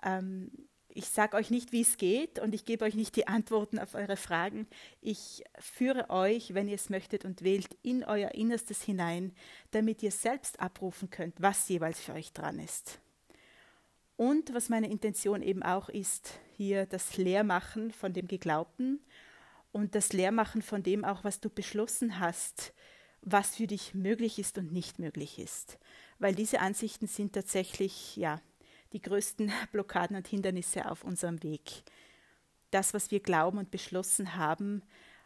ähm, 0.02 0.50
ich 0.94 1.06
sage 1.06 1.36
euch 1.36 1.50
nicht, 1.50 1.72
wie 1.72 1.80
es 1.80 1.96
geht 1.96 2.38
und 2.38 2.54
ich 2.54 2.64
gebe 2.64 2.84
euch 2.84 2.94
nicht 2.94 3.16
die 3.16 3.26
Antworten 3.26 3.78
auf 3.78 3.94
eure 3.94 4.16
Fragen. 4.16 4.66
Ich 5.00 5.44
führe 5.58 6.10
euch, 6.10 6.54
wenn 6.54 6.68
ihr 6.68 6.74
es 6.74 6.90
möchtet 6.90 7.24
und 7.24 7.42
wählt, 7.42 7.76
in 7.82 8.04
euer 8.04 8.32
Innerstes 8.32 8.82
hinein, 8.82 9.32
damit 9.70 10.02
ihr 10.02 10.10
selbst 10.10 10.60
abrufen 10.60 11.10
könnt, 11.10 11.40
was 11.40 11.68
jeweils 11.68 12.00
für 12.00 12.12
euch 12.12 12.32
dran 12.32 12.58
ist. 12.58 13.00
Und 14.16 14.52
was 14.54 14.68
meine 14.68 14.90
Intention 14.90 15.42
eben 15.42 15.62
auch 15.62 15.88
ist, 15.88 16.38
hier 16.56 16.86
das 16.86 17.16
Leermachen 17.16 17.90
von 17.90 18.12
dem 18.12 18.28
Geglaubten 18.28 19.00
und 19.72 19.94
das 19.94 20.12
Leermachen 20.12 20.62
von 20.62 20.82
dem 20.82 21.04
auch, 21.04 21.24
was 21.24 21.40
du 21.40 21.48
beschlossen 21.48 22.20
hast, 22.20 22.74
was 23.22 23.56
für 23.56 23.66
dich 23.66 23.94
möglich 23.94 24.38
ist 24.38 24.58
und 24.58 24.72
nicht 24.72 24.98
möglich 24.98 25.38
ist 25.38 25.78
weil 26.22 26.36
diese 26.36 26.60
Ansichten 26.60 27.08
sind 27.08 27.32
tatsächlich 27.32 28.16
ja 28.16 28.40
die 28.92 29.02
größten 29.02 29.52
Blockaden 29.72 30.16
und 30.16 30.26
Hindernisse 30.26 30.90
auf 30.90 31.04
unserem 31.04 31.42
Weg. 31.42 31.82
Das, 32.70 32.94
was 32.94 33.10
wir 33.10 33.20
glauben 33.20 33.58
und 33.58 33.70
beschlossen 33.70 34.36
haben, 34.36 34.82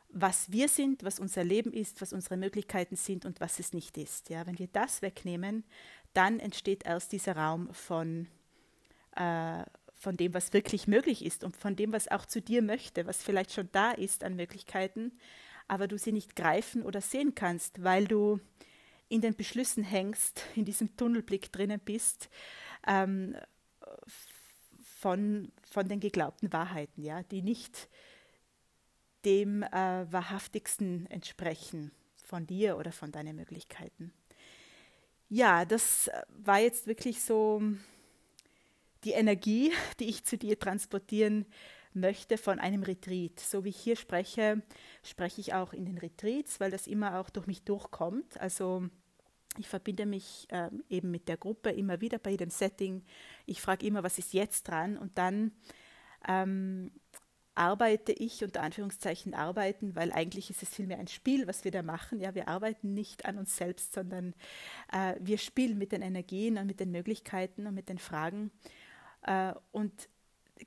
was 0.09 0.51
wir 0.51 0.69
sind, 0.69 1.05
was 1.05 1.19
unser 1.19 1.45
Leben 1.45 1.73
ist, 1.73 2.01
was 2.01 2.13
unsere 2.13 2.37
Möglichkeiten 2.37 2.97
sind 2.97 3.25
und 3.25 3.41
was 3.41 3.59
es 3.59 3.73
nicht 3.73 3.99
ist. 3.99 4.31
Ja, 4.31 4.47
wenn 4.47 4.59
wir 4.59 4.69
das 4.69 5.03
wegnehmen, 5.03 5.65
dann 6.15 6.41
entsteht 6.41 6.87
erst 6.87 7.13
dieser 7.13 7.37
Raum 7.37 7.73
von, 7.75 8.29
äh, 9.15 9.65
von 9.93 10.17
dem, 10.17 10.33
was 10.33 10.53
wirklich 10.53 10.89
möglich 10.89 11.25
ist 11.25 11.45
und 11.45 11.57
von 11.57 11.77
dem, 11.77 11.93
was 11.93 12.09
auch 12.09 12.27
zu 12.27 12.41
dir 12.41 12.63
möchte, 12.63 13.07
was 13.07 13.23
vielleicht 13.23 13.53
schon 13.53 13.69
da 13.73 13.91
ist 13.91 14.25
an 14.25 14.37
Möglichkeiten, 14.37 15.13
aber 15.69 15.89
du 15.89 15.99
sie 15.99 16.13
nicht 16.13 16.37
greifen 16.37 16.83
oder 16.83 17.01
sehen 17.01 17.35
kannst, 17.35 17.83
weil 17.83 18.07
du 18.07 18.41
in 19.09 19.21
den 19.21 19.37
Beschlüssen 19.37 19.85
hängst, 19.85 20.45
in 20.55 20.65
diesem 20.65 20.97
Tunnelblick 20.97 21.53
drinnen 21.53 21.81
bist, 21.85 22.29
ähm, 22.87 23.37
von, 25.07 25.53
von 25.63 25.89
den 25.89 26.01
geglaubten 26.01 26.53
Wahrheiten, 26.53 27.01
ja, 27.01 27.23
die 27.23 27.41
nicht 27.41 27.89
dem 29.25 29.63
äh, 29.63 29.71
wahrhaftigsten 30.11 31.07
entsprechen 31.07 31.93
von 32.25 32.45
dir 32.45 32.77
oder 32.77 32.91
von 32.91 33.13
deinen 33.13 33.37
Möglichkeiten. 33.37 34.13
Ja, 35.29 35.65
das 35.65 36.11
war 36.31 36.59
jetzt 36.59 36.89
wirklich 36.89 37.23
so 37.23 37.63
die 39.05 39.13
Energie, 39.13 39.73
die 40.01 40.09
ich 40.09 40.25
zu 40.25 40.37
dir 40.37 40.59
transportieren 40.59 41.47
möchte 41.95 42.37
von 42.37 42.59
einem 42.59 42.83
Retreat. 42.83 43.39
So 43.39 43.63
wie 43.63 43.69
ich 43.69 43.79
hier 43.79 43.95
spreche, 43.95 44.61
spreche 45.05 45.41
ich 45.41 45.55
auch 45.55 45.73
in 45.73 45.85
den 45.85 45.99
Retreats, 45.99 46.59
weil 46.59 46.73
das 46.73 46.89
immer 46.89 47.21
auch 47.21 47.31
durch 47.31 47.47
mich 47.47 47.63
durchkommt. 47.63 48.41
Also 48.41 48.89
ich 49.59 49.69
verbinde 49.69 50.07
mich 50.07 50.47
äh, 50.51 50.71
eben 50.89 51.11
mit 51.11 51.29
der 51.29 51.37
Gruppe 51.37 51.71
immer 51.71 52.01
wieder 52.01 52.19
bei 52.19 52.31
jedem 52.31 52.51
Setting. 52.51 53.05
Ich 53.47 53.61
frage 53.61 53.87
immer, 53.87 54.03
was 54.03 54.19
ist 54.19 54.35
jetzt 54.35 54.69
dran? 54.69 54.99
Und 54.99 55.17
dann 55.19 55.53
ähm, 56.29 56.91
arbeite 57.55 58.13
ich, 58.13 58.45
unter 58.45 58.63
Anführungszeichen 58.63 59.35
arbeiten, 59.35 59.97
weil 59.97 60.13
eigentlich 60.13 60.51
ist 60.51 60.63
es 60.63 60.69
vielmehr 60.69 60.99
ein 60.99 61.09
Spiel, 61.09 61.47
was 61.47 61.65
wir 61.65 61.71
da 61.71 61.83
machen. 61.83 62.21
Ja, 62.21 62.35
wir 62.35 62.49
arbeiten 62.49 62.93
nicht 62.93 63.25
an 63.25 63.39
uns 63.39 63.57
selbst, 63.57 63.95
sondern 63.95 64.35
äh, 64.93 65.15
wir 65.21 65.39
spielen 65.39 65.79
mit 65.79 65.93
den 65.93 66.03
Energien 66.03 66.59
und 66.59 66.67
mit 66.67 66.81
den 66.81 66.91
Möglichkeiten 66.91 67.67
und 67.67 67.75
mit 67.75 67.89
den 67.89 67.99
Fragen. 67.99 68.51
Äh, 69.23 69.55
und 69.73 70.09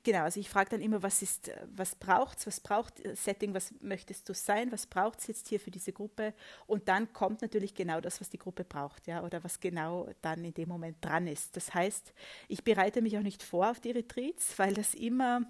genau, 0.02 0.22
also 0.22 0.40
ich 0.40 0.48
frage 0.48 0.70
dann 0.70 0.80
immer, 0.80 1.02
was 1.02 1.22
ist, 1.22 1.50
was 1.74 1.94
braucht's, 1.94 2.46
was 2.46 2.60
braucht 2.60 3.02
Setting, 3.16 3.54
was 3.54 3.72
möchtest 3.80 4.28
du 4.28 4.34
sein, 4.34 4.72
was 4.72 4.86
braucht 4.86 5.20
es 5.20 5.26
jetzt 5.26 5.48
hier 5.48 5.60
für 5.60 5.70
diese 5.70 5.92
Gruppe? 5.92 6.34
Und 6.66 6.88
dann 6.88 7.12
kommt 7.12 7.42
natürlich 7.42 7.74
genau 7.74 8.00
das, 8.00 8.20
was 8.20 8.30
die 8.30 8.38
Gruppe 8.38 8.64
braucht, 8.64 9.06
ja, 9.06 9.22
oder 9.22 9.42
was 9.44 9.60
genau 9.60 10.08
dann 10.22 10.44
in 10.44 10.54
dem 10.54 10.68
Moment 10.68 10.96
dran 11.00 11.26
ist. 11.26 11.56
Das 11.56 11.74
heißt, 11.74 12.12
ich 12.48 12.64
bereite 12.64 13.02
mich 13.02 13.16
auch 13.18 13.22
nicht 13.22 13.42
vor 13.42 13.70
auf 13.70 13.80
die 13.80 13.90
Retreats, 13.90 14.58
weil 14.58 14.74
das 14.74 14.94
immer 14.94 15.42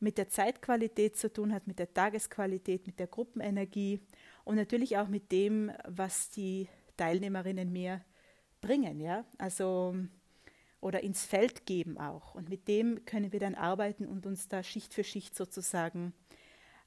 mit 0.00 0.18
der 0.18 0.28
Zeitqualität 0.28 1.16
zu 1.16 1.32
tun 1.32 1.52
hat, 1.52 1.66
mit 1.66 1.78
der 1.78 1.92
Tagesqualität, 1.92 2.86
mit 2.86 2.98
der 3.00 3.08
Gruppenenergie 3.08 4.00
und 4.44 4.56
natürlich 4.56 4.96
auch 4.96 5.08
mit 5.08 5.32
dem, 5.32 5.72
was 5.86 6.30
die 6.30 6.68
Teilnehmerinnen 6.96 7.72
mir 7.72 8.02
bringen, 8.60 9.00
ja. 9.00 9.24
Also 9.38 9.96
oder 10.80 11.02
ins 11.02 11.24
Feld 11.24 11.66
geben 11.66 11.98
auch. 11.98 12.34
Und 12.34 12.48
mit 12.48 12.68
dem 12.68 13.04
können 13.04 13.32
wir 13.32 13.40
dann 13.40 13.54
arbeiten 13.54 14.06
und 14.06 14.26
uns 14.26 14.48
da 14.48 14.62
Schicht 14.62 14.94
für 14.94 15.04
Schicht 15.04 15.34
sozusagen 15.34 16.12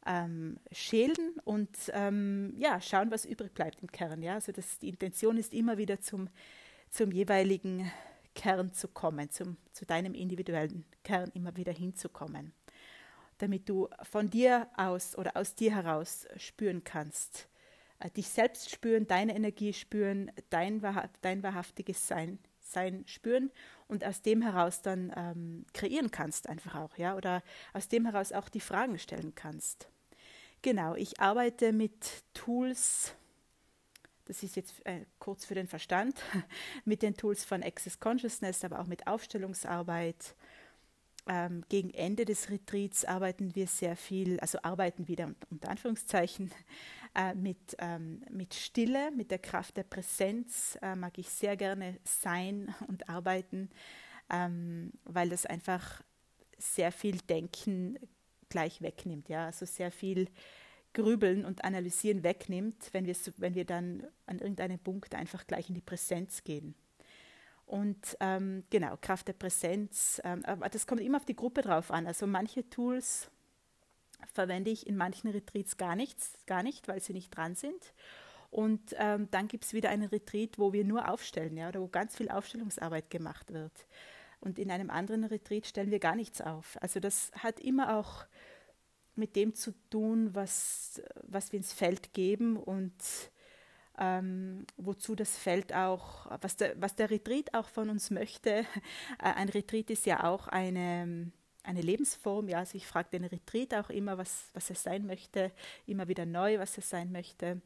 ähm, 0.05 0.57
schälen 0.71 1.35
und 1.43 1.69
ähm, 1.93 2.53
ja, 2.57 2.81
schauen, 2.81 3.11
was 3.11 3.25
übrig 3.25 3.53
bleibt 3.53 3.81
im 3.81 3.91
Kern. 3.91 4.21
Ja? 4.21 4.35
Also 4.35 4.51
das, 4.51 4.79
die 4.79 4.89
Intention 4.89 5.37
ist 5.37 5.53
immer 5.53 5.77
wieder 5.77 5.99
zum, 5.99 6.29
zum 6.89 7.11
jeweiligen 7.11 7.91
Kern 8.33 8.73
zu 8.73 8.87
kommen, 8.87 9.29
zum, 9.29 9.57
zu 9.73 9.85
deinem 9.85 10.13
individuellen 10.13 10.85
Kern 11.03 11.31
immer 11.33 11.55
wieder 11.57 11.73
hinzukommen, 11.73 12.53
damit 13.37 13.67
du 13.67 13.89
von 14.03 14.29
dir 14.29 14.69
aus 14.77 15.17
oder 15.17 15.35
aus 15.35 15.55
dir 15.55 15.75
heraus 15.75 16.27
spüren 16.37 16.83
kannst, 16.83 17.49
äh, 17.99 18.09
dich 18.09 18.29
selbst 18.29 18.71
spüren, 18.71 19.05
deine 19.05 19.35
Energie 19.35 19.73
spüren, 19.73 20.31
dein, 20.49 20.81
dein 21.21 21.43
wahrhaftiges 21.43 22.07
Sein 22.07 22.39
sein 22.71 23.03
spüren 23.07 23.51
und 23.87 24.05
aus 24.05 24.21
dem 24.21 24.41
heraus 24.41 24.81
dann 24.81 25.11
ähm, 25.15 25.65
kreieren 25.73 26.11
kannst 26.11 26.47
einfach 26.49 26.75
auch, 26.75 26.97
ja, 26.97 27.15
oder 27.15 27.43
aus 27.73 27.87
dem 27.87 28.05
heraus 28.05 28.31
auch 28.31 28.49
die 28.49 28.59
Fragen 28.59 28.97
stellen 28.97 29.33
kannst. 29.35 29.89
Genau, 30.61 30.95
ich 30.95 31.19
arbeite 31.19 31.73
mit 31.73 32.23
Tools, 32.33 33.13
das 34.25 34.43
ist 34.43 34.55
jetzt 34.55 34.85
äh, 34.85 35.05
kurz 35.19 35.45
für 35.45 35.55
den 35.55 35.67
Verstand, 35.67 36.21
mit 36.85 37.01
den 37.01 37.15
Tools 37.15 37.43
von 37.43 37.63
Access 37.63 37.99
Consciousness, 37.99 38.63
aber 38.63 38.79
auch 38.79 38.87
mit 38.87 39.07
Aufstellungsarbeit, 39.07 40.35
ähm, 41.27 41.63
gegen 41.69 41.93
Ende 41.93 42.25
des 42.25 42.49
Retreats 42.49 43.05
arbeiten 43.05 43.55
wir 43.55 43.67
sehr 43.67 43.95
viel, 43.95 44.39
also 44.39 44.57
arbeiten 44.63 45.07
wieder 45.07 45.31
unter 45.49 45.69
Anführungszeichen, 45.69 46.51
äh, 47.15 47.33
mit, 47.35 47.75
ähm, 47.79 48.23
mit 48.29 48.53
Stille, 48.53 49.11
mit 49.11 49.31
der 49.31 49.39
Kraft 49.39 49.77
der 49.77 49.83
Präsenz 49.83 50.77
äh, 50.81 50.95
mag 50.95 51.17
ich 51.17 51.29
sehr 51.29 51.57
gerne 51.57 51.99
sein 52.03 52.73
und 52.87 53.09
arbeiten, 53.09 53.69
ähm, 54.29 54.93
weil 55.03 55.29
das 55.29 55.45
einfach 55.45 56.01
sehr 56.57 56.91
viel 56.91 57.17
Denken 57.17 57.97
gleich 58.49 58.81
wegnimmt, 58.81 59.29
ja, 59.29 59.45
also 59.45 59.65
sehr 59.65 59.91
viel 59.91 60.29
Grübeln 60.93 61.45
und 61.45 61.63
Analysieren 61.63 62.23
wegnimmt, 62.23 62.89
wenn 62.91 63.05
wir, 63.05 63.15
wenn 63.37 63.55
wir 63.55 63.65
dann 63.65 64.05
an 64.25 64.39
irgendeinem 64.39 64.79
Punkt 64.79 65.15
einfach 65.15 65.47
gleich 65.47 65.69
in 65.69 65.75
die 65.75 65.81
Präsenz 65.81 66.43
gehen. 66.43 66.75
Und 67.65 68.17
ähm, 68.19 68.65
genau, 68.69 68.97
Kraft 68.99 69.29
der 69.29 69.33
Präsenz, 69.33 70.21
ähm, 70.25 70.43
aber 70.43 70.67
das 70.67 70.85
kommt 70.85 70.99
immer 71.01 71.17
auf 71.17 71.25
die 71.25 71.35
Gruppe 71.35 71.61
drauf 71.61 71.89
an. 71.91 72.05
Also 72.05 72.27
manche 72.27 72.69
Tools 72.69 73.31
verwende 74.33 74.71
ich 74.71 74.87
in 74.87 74.97
manchen 74.97 75.29
Retreats 75.29 75.77
gar 75.77 75.95
nichts, 75.95 76.37
gar 76.45 76.63
nicht, 76.63 76.87
weil 76.87 77.01
sie 77.01 77.13
nicht 77.13 77.35
dran 77.35 77.55
sind. 77.55 77.93
Und 78.49 78.95
ähm, 78.97 79.29
dann 79.31 79.47
gibt 79.47 79.63
es 79.63 79.73
wieder 79.73 79.89
einen 79.89 80.09
Retreat, 80.09 80.59
wo 80.59 80.73
wir 80.73 80.83
nur 80.83 81.09
aufstellen, 81.09 81.55
ja, 81.55 81.69
oder 81.69 81.81
wo 81.81 81.87
ganz 81.87 82.17
viel 82.17 82.29
Aufstellungsarbeit 82.29 83.09
gemacht 83.09 83.53
wird. 83.53 83.71
Und 84.41 84.59
in 84.59 84.71
einem 84.71 84.89
anderen 84.89 85.23
Retreat 85.23 85.65
stellen 85.67 85.91
wir 85.91 85.99
gar 85.99 86.15
nichts 86.15 86.41
auf. 86.41 86.77
Also 86.81 86.99
das 86.99 87.31
hat 87.37 87.59
immer 87.59 87.97
auch 87.97 88.25
mit 89.15 89.35
dem 89.35 89.55
zu 89.55 89.71
tun, 89.89 90.33
was, 90.33 91.01
was 91.23 91.51
wir 91.51 91.57
ins 91.57 91.73
Feld 91.73 92.13
geben 92.13 92.57
und 92.57 92.93
ähm, 93.99 94.65
wozu 94.77 95.15
das 95.15 95.37
Feld 95.37 95.73
auch, 95.73 96.25
was 96.41 96.57
der, 96.57 96.79
was 96.81 96.95
der 96.95 97.09
Retreat 97.11 97.53
auch 97.53 97.69
von 97.69 97.89
uns 97.89 98.09
möchte. 98.09 98.65
Ein 99.19 99.49
Retreat 99.49 99.89
ist 99.89 100.05
ja 100.05 100.23
auch 100.23 100.47
eine, 100.47 101.31
eine 101.63 101.81
Lebensform. 101.81 102.49
Ja, 102.49 102.59
also 102.59 102.77
ich 102.77 102.87
frage 102.87 103.09
den 103.11 103.25
Retreat 103.25 103.73
auch 103.73 103.89
immer, 103.89 104.17
was, 104.17 104.49
was 104.53 104.69
er 104.69 104.75
sein 104.75 105.05
möchte, 105.05 105.51
immer 105.85 106.07
wieder 106.07 106.25
neu, 106.25 106.59
was 106.59 106.77
er 106.77 106.83
sein 106.83 107.11
möchte. 107.11 107.61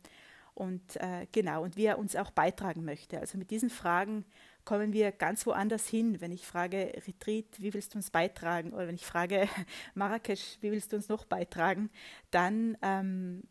Und 0.54 0.96
äh, 0.98 1.28
genau, 1.34 1.64
und 1.64 1.76
wie 1.76 1.86
er 1.86 2.00
uns 2.00 2.16
auch 2.16 2.32
beitragen 2.32 2.86
möchte. 2.86 3.20
Also 3.20 3.38
mit 3.38 3.52
diesen 3.52 3.70
Fragen 3.70 4.24
kommen 4.64 4.94
wir 4.94 5.12
ganz 5.12 5.46
woanders 5.46 5.88
hin. 5.88 6.22
Wenn 6.22 6.32
ich 6.32 6.46
frage, 6.46 6.94
Retreat, 7.08 7.46
wie 7.58 7.74
willst 7.74 7.94
du 7.94 7.98
uns 7.98 8.10
beitragen? 8.10 8.72
Oder 8.72 8.88
wenn 8.88 8.96
ich 8.96 9.06
frage, 9.06 9.50
Marrakesch, 9.96 10.58
wie 10.62 10.72
willst 10.72 10.94
du 10.94 10.96
uns 10.96 11.10
noch 11.10 11.26
beitragen? 11.26 11.90
Dann 12.32 12.78
ähm, 12.82 13.44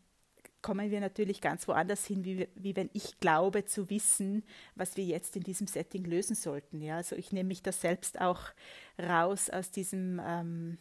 kommen 0.65 0.89
wir 0.89 0.99
natürlich 0.99 1.41
ganz 1.41 1.67
woanders 1.67 2.07
hin, 2.07 2.25
wie, 2.25 2.47
wie 2.55 2.75
wenn 2.75 2.89
ich 2.93 3.19
glaube 3.19 3.65
zu 3.65 3.91
wissen, 3.91 4.43
was 4.73 4.97
wir 4.97 5.03
jetzt 5.03 5.35
in 5.35 5.43
diesem 5.43 5.67
Setting 5.67 6.03
lösen 6.03 6.35
sollten. 6.35 6.81
Ja? 6.81 6.95
Also 6.95 7.15
ich 7.15 7.31
nehme 7.31 7.49
mich 7.49 7.61
da 7.61 7.71
selbst 7.71 8.19
auch 8.19 8.41
raus 8.97 9.51
aus 9.51 9.69
diesem 9.69 10.19
ähm, 10.25 10.79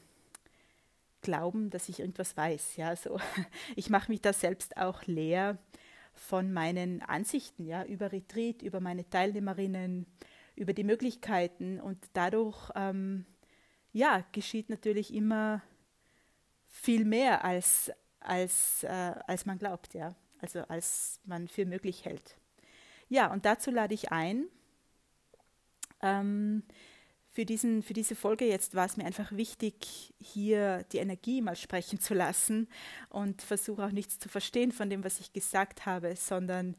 Glauben, 1.20 1.68
dass 1.68 1.90
ich 1.90 2.00
irgendwas 2.00 2.34
weiß. 2.34 2.76
Ja? 2.76 2.88
Also 2.88 3.20
ich 3.76 3.90
mache 3.90 4.10
mich 4.10 4.22
da 4.22 4.32
selbst 4.32 4.78
auch 4.78 5.02
leer 5.02 5.58
von 6.14 6.50
meinen 6.50 7.02
Ansichten 7.02 7.66
ja? 7.66 7.84
über 7.84 8.10
Retreat, 8.10 8.62
über 8.62 8.80
meine 8.80 9.06
Teilnehmerinnen, 9.10 10.06
über 10.56 10.72
die 10.72 10.84
Möglichkeiten 10.84 11.78
und 11.78 11.98
dadurch 12.14 12.70
ähm, 12.74 13.26
ja, 13.92 14.24
geschieht 14.32 14.70
natürlich 14.70 15.12
immer 15.12 15.60
viel 16.64 17.04
mehr 17.04 17.44
als 17.44 17.92
als, 18.24 18.82
äh, 18.84 19.14
als 19.26 19.46
man 19.46 19.58
glaubt, 19.58 19.94
ja, 19.94 20.14
also 20.40 20.60
als 20.62 21.20
man 21.24 21.48
für 21.48 21.66
möglich 21.66 22.04
hält. 22.04 22.36
Ja, 23.08 23.32
und 23.32 23.44
dazu 23.44 23.70
lade 23.70 23.94
ich 23.94 24.12
ein. 24.12 24.46
Ähm, 26.02 26.62
für, 27.30 27.44
diesen, 27.44 27.82
für 27.82 27.92
diese 27.92 28.14
Folge 28.14 28.46
jetzt 28.46 28.74
war 28.74 28.86
es 28.86 28.96
mir 28.96 29.04
einfach 29.04 29.32
wichtig, 29.32 30.14
hier 30.18 30.84
die 30.92 30.98
Energie 30.98 31.42
mal 31.42 31.56
sprechen 31.56 31.98
zu 32.00 32.14
lassen 32.14 32.68
und 33.08 33.42
versuche 33.42 33.84
auch 33.84 33.90
nichts 33.90 34.18
zu 34.18 34.28
verstehen 34.28 34.72
von 34.72 34.88
dem, 34.88 35.04
was 35.04 35.20
ich 35.20 35.32
gesagt 35.32 35.86
habe, 35.86 36.16
sondern 36.16 36.76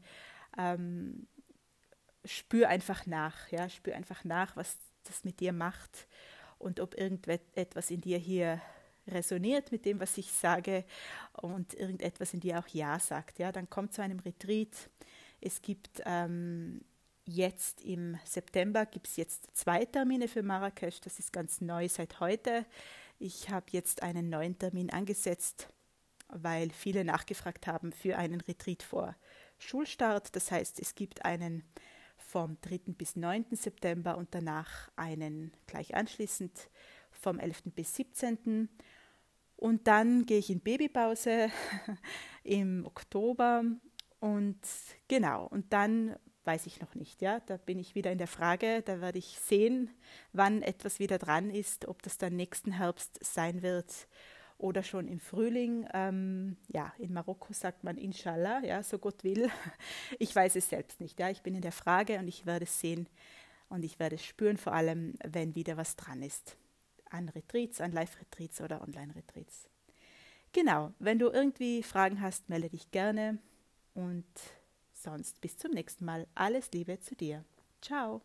ähm, 0.58 1.26
spür 2.24 2.68
einfach 2.68 3.06
nach, 3.06 3.48
ja, 3.50 3.68
spür 3.68 3.94
einfach 3.96 4.24
nach, 4.24 4.56
was 4.56 4.78
das 5.04 5.24
mit 5.24 5.40
dir 5.40 5.52
macht 5.52 6.08
und 6.58 6.80
ob 6.80 6.98
irgendetwas 6.98 7.90
in 7.90 8.00
dir 8.00 8.18
hier 8.18 8.60
resoniert 9.08 9.72
mit 9.72 9.84
dem, 9.84 10.00
was 10.00 10.18
ich 10.18 10.30
sage 10.30 10.84
und 11.34 11.74
irgendetwas 11.74 12.34
in 12.34 12.40
dir 12.40 12.58
auch 12.58 12.68
Ja 12.68 12.98
sagt. 12.98 13.38
Ja, 13.38 13.52
dann 13.52 13.70
kommt 13.70 13.94
zu 13.94 14.02
einem 14.02 14.18
Retreat. 14.20 14.90
Es 15.40 15.62
gibt 15.62 16.02
ähm, 16.04 16.80
jetzt 17.24 17.82
im 17.82 18.18
September 18.24 18.86
gibt 18.86 19.08
es 19.08 19.16
jetzt 19.16 19.48
zwei 19.54 19.84
Termine 19.84 20.28
für 20.28 20.42
Marrakesch. 20.42 21.00
Das 21.00 21.18
ist 21.18 21.32
ganz 21.32 21.60
neu 21.60 21.88
seit 21.88 22.20
heute. 22.20 22.64
Ich 23.18 23.50
habe 23.50 23.66
jetzt 23.70 24.02
einen 24.02 24.28
neuen 24.28 24.58
Termin 24.58 24.90
angesetzt, 24.90 25.68
weil 26.28 26.70
viele 26.70 27.04
nachgefragt 27.04 27.66
haben 27.66 27.92
für 27.92 28.16
einen 28.16 28.40
Retreat 28.40 28.82
vor 28.82 29.16
Schulstart. 29.58 30.34
Das 30.36 30.50
heißt, 30.50 30.80
es 30.80 30.94
gibt 30.94 31.24
einen 31.24 31.64
vom 32.16 32.58
3. 32.62 32.92
bis 32.92 33.16
9. 33.16 33.46
September 33.52 34.16
und 34.16 34.34
danach 34.34 34.90
einen 34.96 35.52
gleich 35.66 35.94
anschließend 35.94 36.70
vom 37.10 37.38
11. 37.38 37.62
bis 37.74 37.94
17. 37.96 38.68
Und 39.56 39.86
dann 39.86 40.26
gehe 40.26 40.38
ich 40.38 40.50
in 40.50 40.60
Babypause 40.60 41.48
im 42.44 42.84
Oktober 42.84 43.64
und 44.20 44.58
genau, 45.08 45.46
und 45.46 45.72
dann 45.72 46.16
weiß 46.44 46.66
ich 46.66 46.80
noch 46.80 46.94
nicht, 46.94 47.22
ja, 47.22 47.40
da 47.40 47.56
bin 47.56 47.78
ich 47.78 47.94
wieder 47.94 48.12
in 48.12 48.18
der 48.18 48.28
Frage, 48.28 48.82
da 48.82 49.00
werde 49.00 49.18
ich 49.18 49.38
sehen, 49.40 49.90
wann 50.32 50.62
etwas 50.62 51.00
wieder 51.00 51.18
dran 51.18 51.50
ist, 51.50 51.88
ob 51.88 52.02
das 52.02 52.18
dann 52.18 52.36
nächsten 52.36 52.72
Herbst 52.72 53.18
sein 53.22 53.62
wird 53.62 54.06
oder 54.58 54.82
schon 54.82 55.08
im 55.08 55.20
Frühling. 55.20 55.88
Ähm, 55.92 56.56
ja, 56.68 56.92
in 56.98 57.12
Marokko 57.12 57.52
sagt 57.52 57.82
man 57.82 57.98
Inshallah, 57.98 58.64
ja, 58.64 58.82
so 58.82 58.98
Gott 58.98 59.24
will. 59.24 59.50
Ich 60.18 60.34
weiß 60.34 60.56
es 60.56 60.68
selbst 60.68 61.00
nicht, 61.00 61.18
ja, 61.18 61.30
ich 61.30 61.42
bin 61.42 61.54
in 61.54 61.62
der 61.62 61.72
Frage 61.72 62.18
und 62.18 62.28
ich 62.28 62.46
werde 62.46 62.64
es 62.64 62.80
sehen 62.80 63.08
und 63.68 63.84
ich 63.84 63.98
werde 63.98 64.14
es 64.14 64.24
spüren, 64.24 64.56
vor 64.56 64.72
allem, 64.72 65.14
wenn 65.24 65.54
wieder 65.56 65.76
was 65.76 65.96
dran 65.96 66.22
ist 66.22 66.56
an 67.10 67.28
Retreats, 67.28 67.80
an 67.80 67.92
Live-Retreats 67.92 68.60
oder 68.60 68.82
Online-Retreats. 68.82 69.68
Genau, 70.52 70.92
wenn 70.98 71.18
du 71.18 71.28
irgendwie 71.28 71.82
Fragen 71.82 72.20
hast, 72.20 72.48
melde 72.48 72.70
dich 72.70 72.90
gerne 72.90 73.38
und 73.94 74.24
sonst 74.92 75.40
bis 75.40 75.58
zum 75.58 75.72
nächsten 75.72 76.04
Mal. 76.04 76.26
Alles 76.34 76.70
Liebe 76.72 76.98
zu 77.00 77.14
dir. 77.14 77.44
Ciao. 77.80 78.22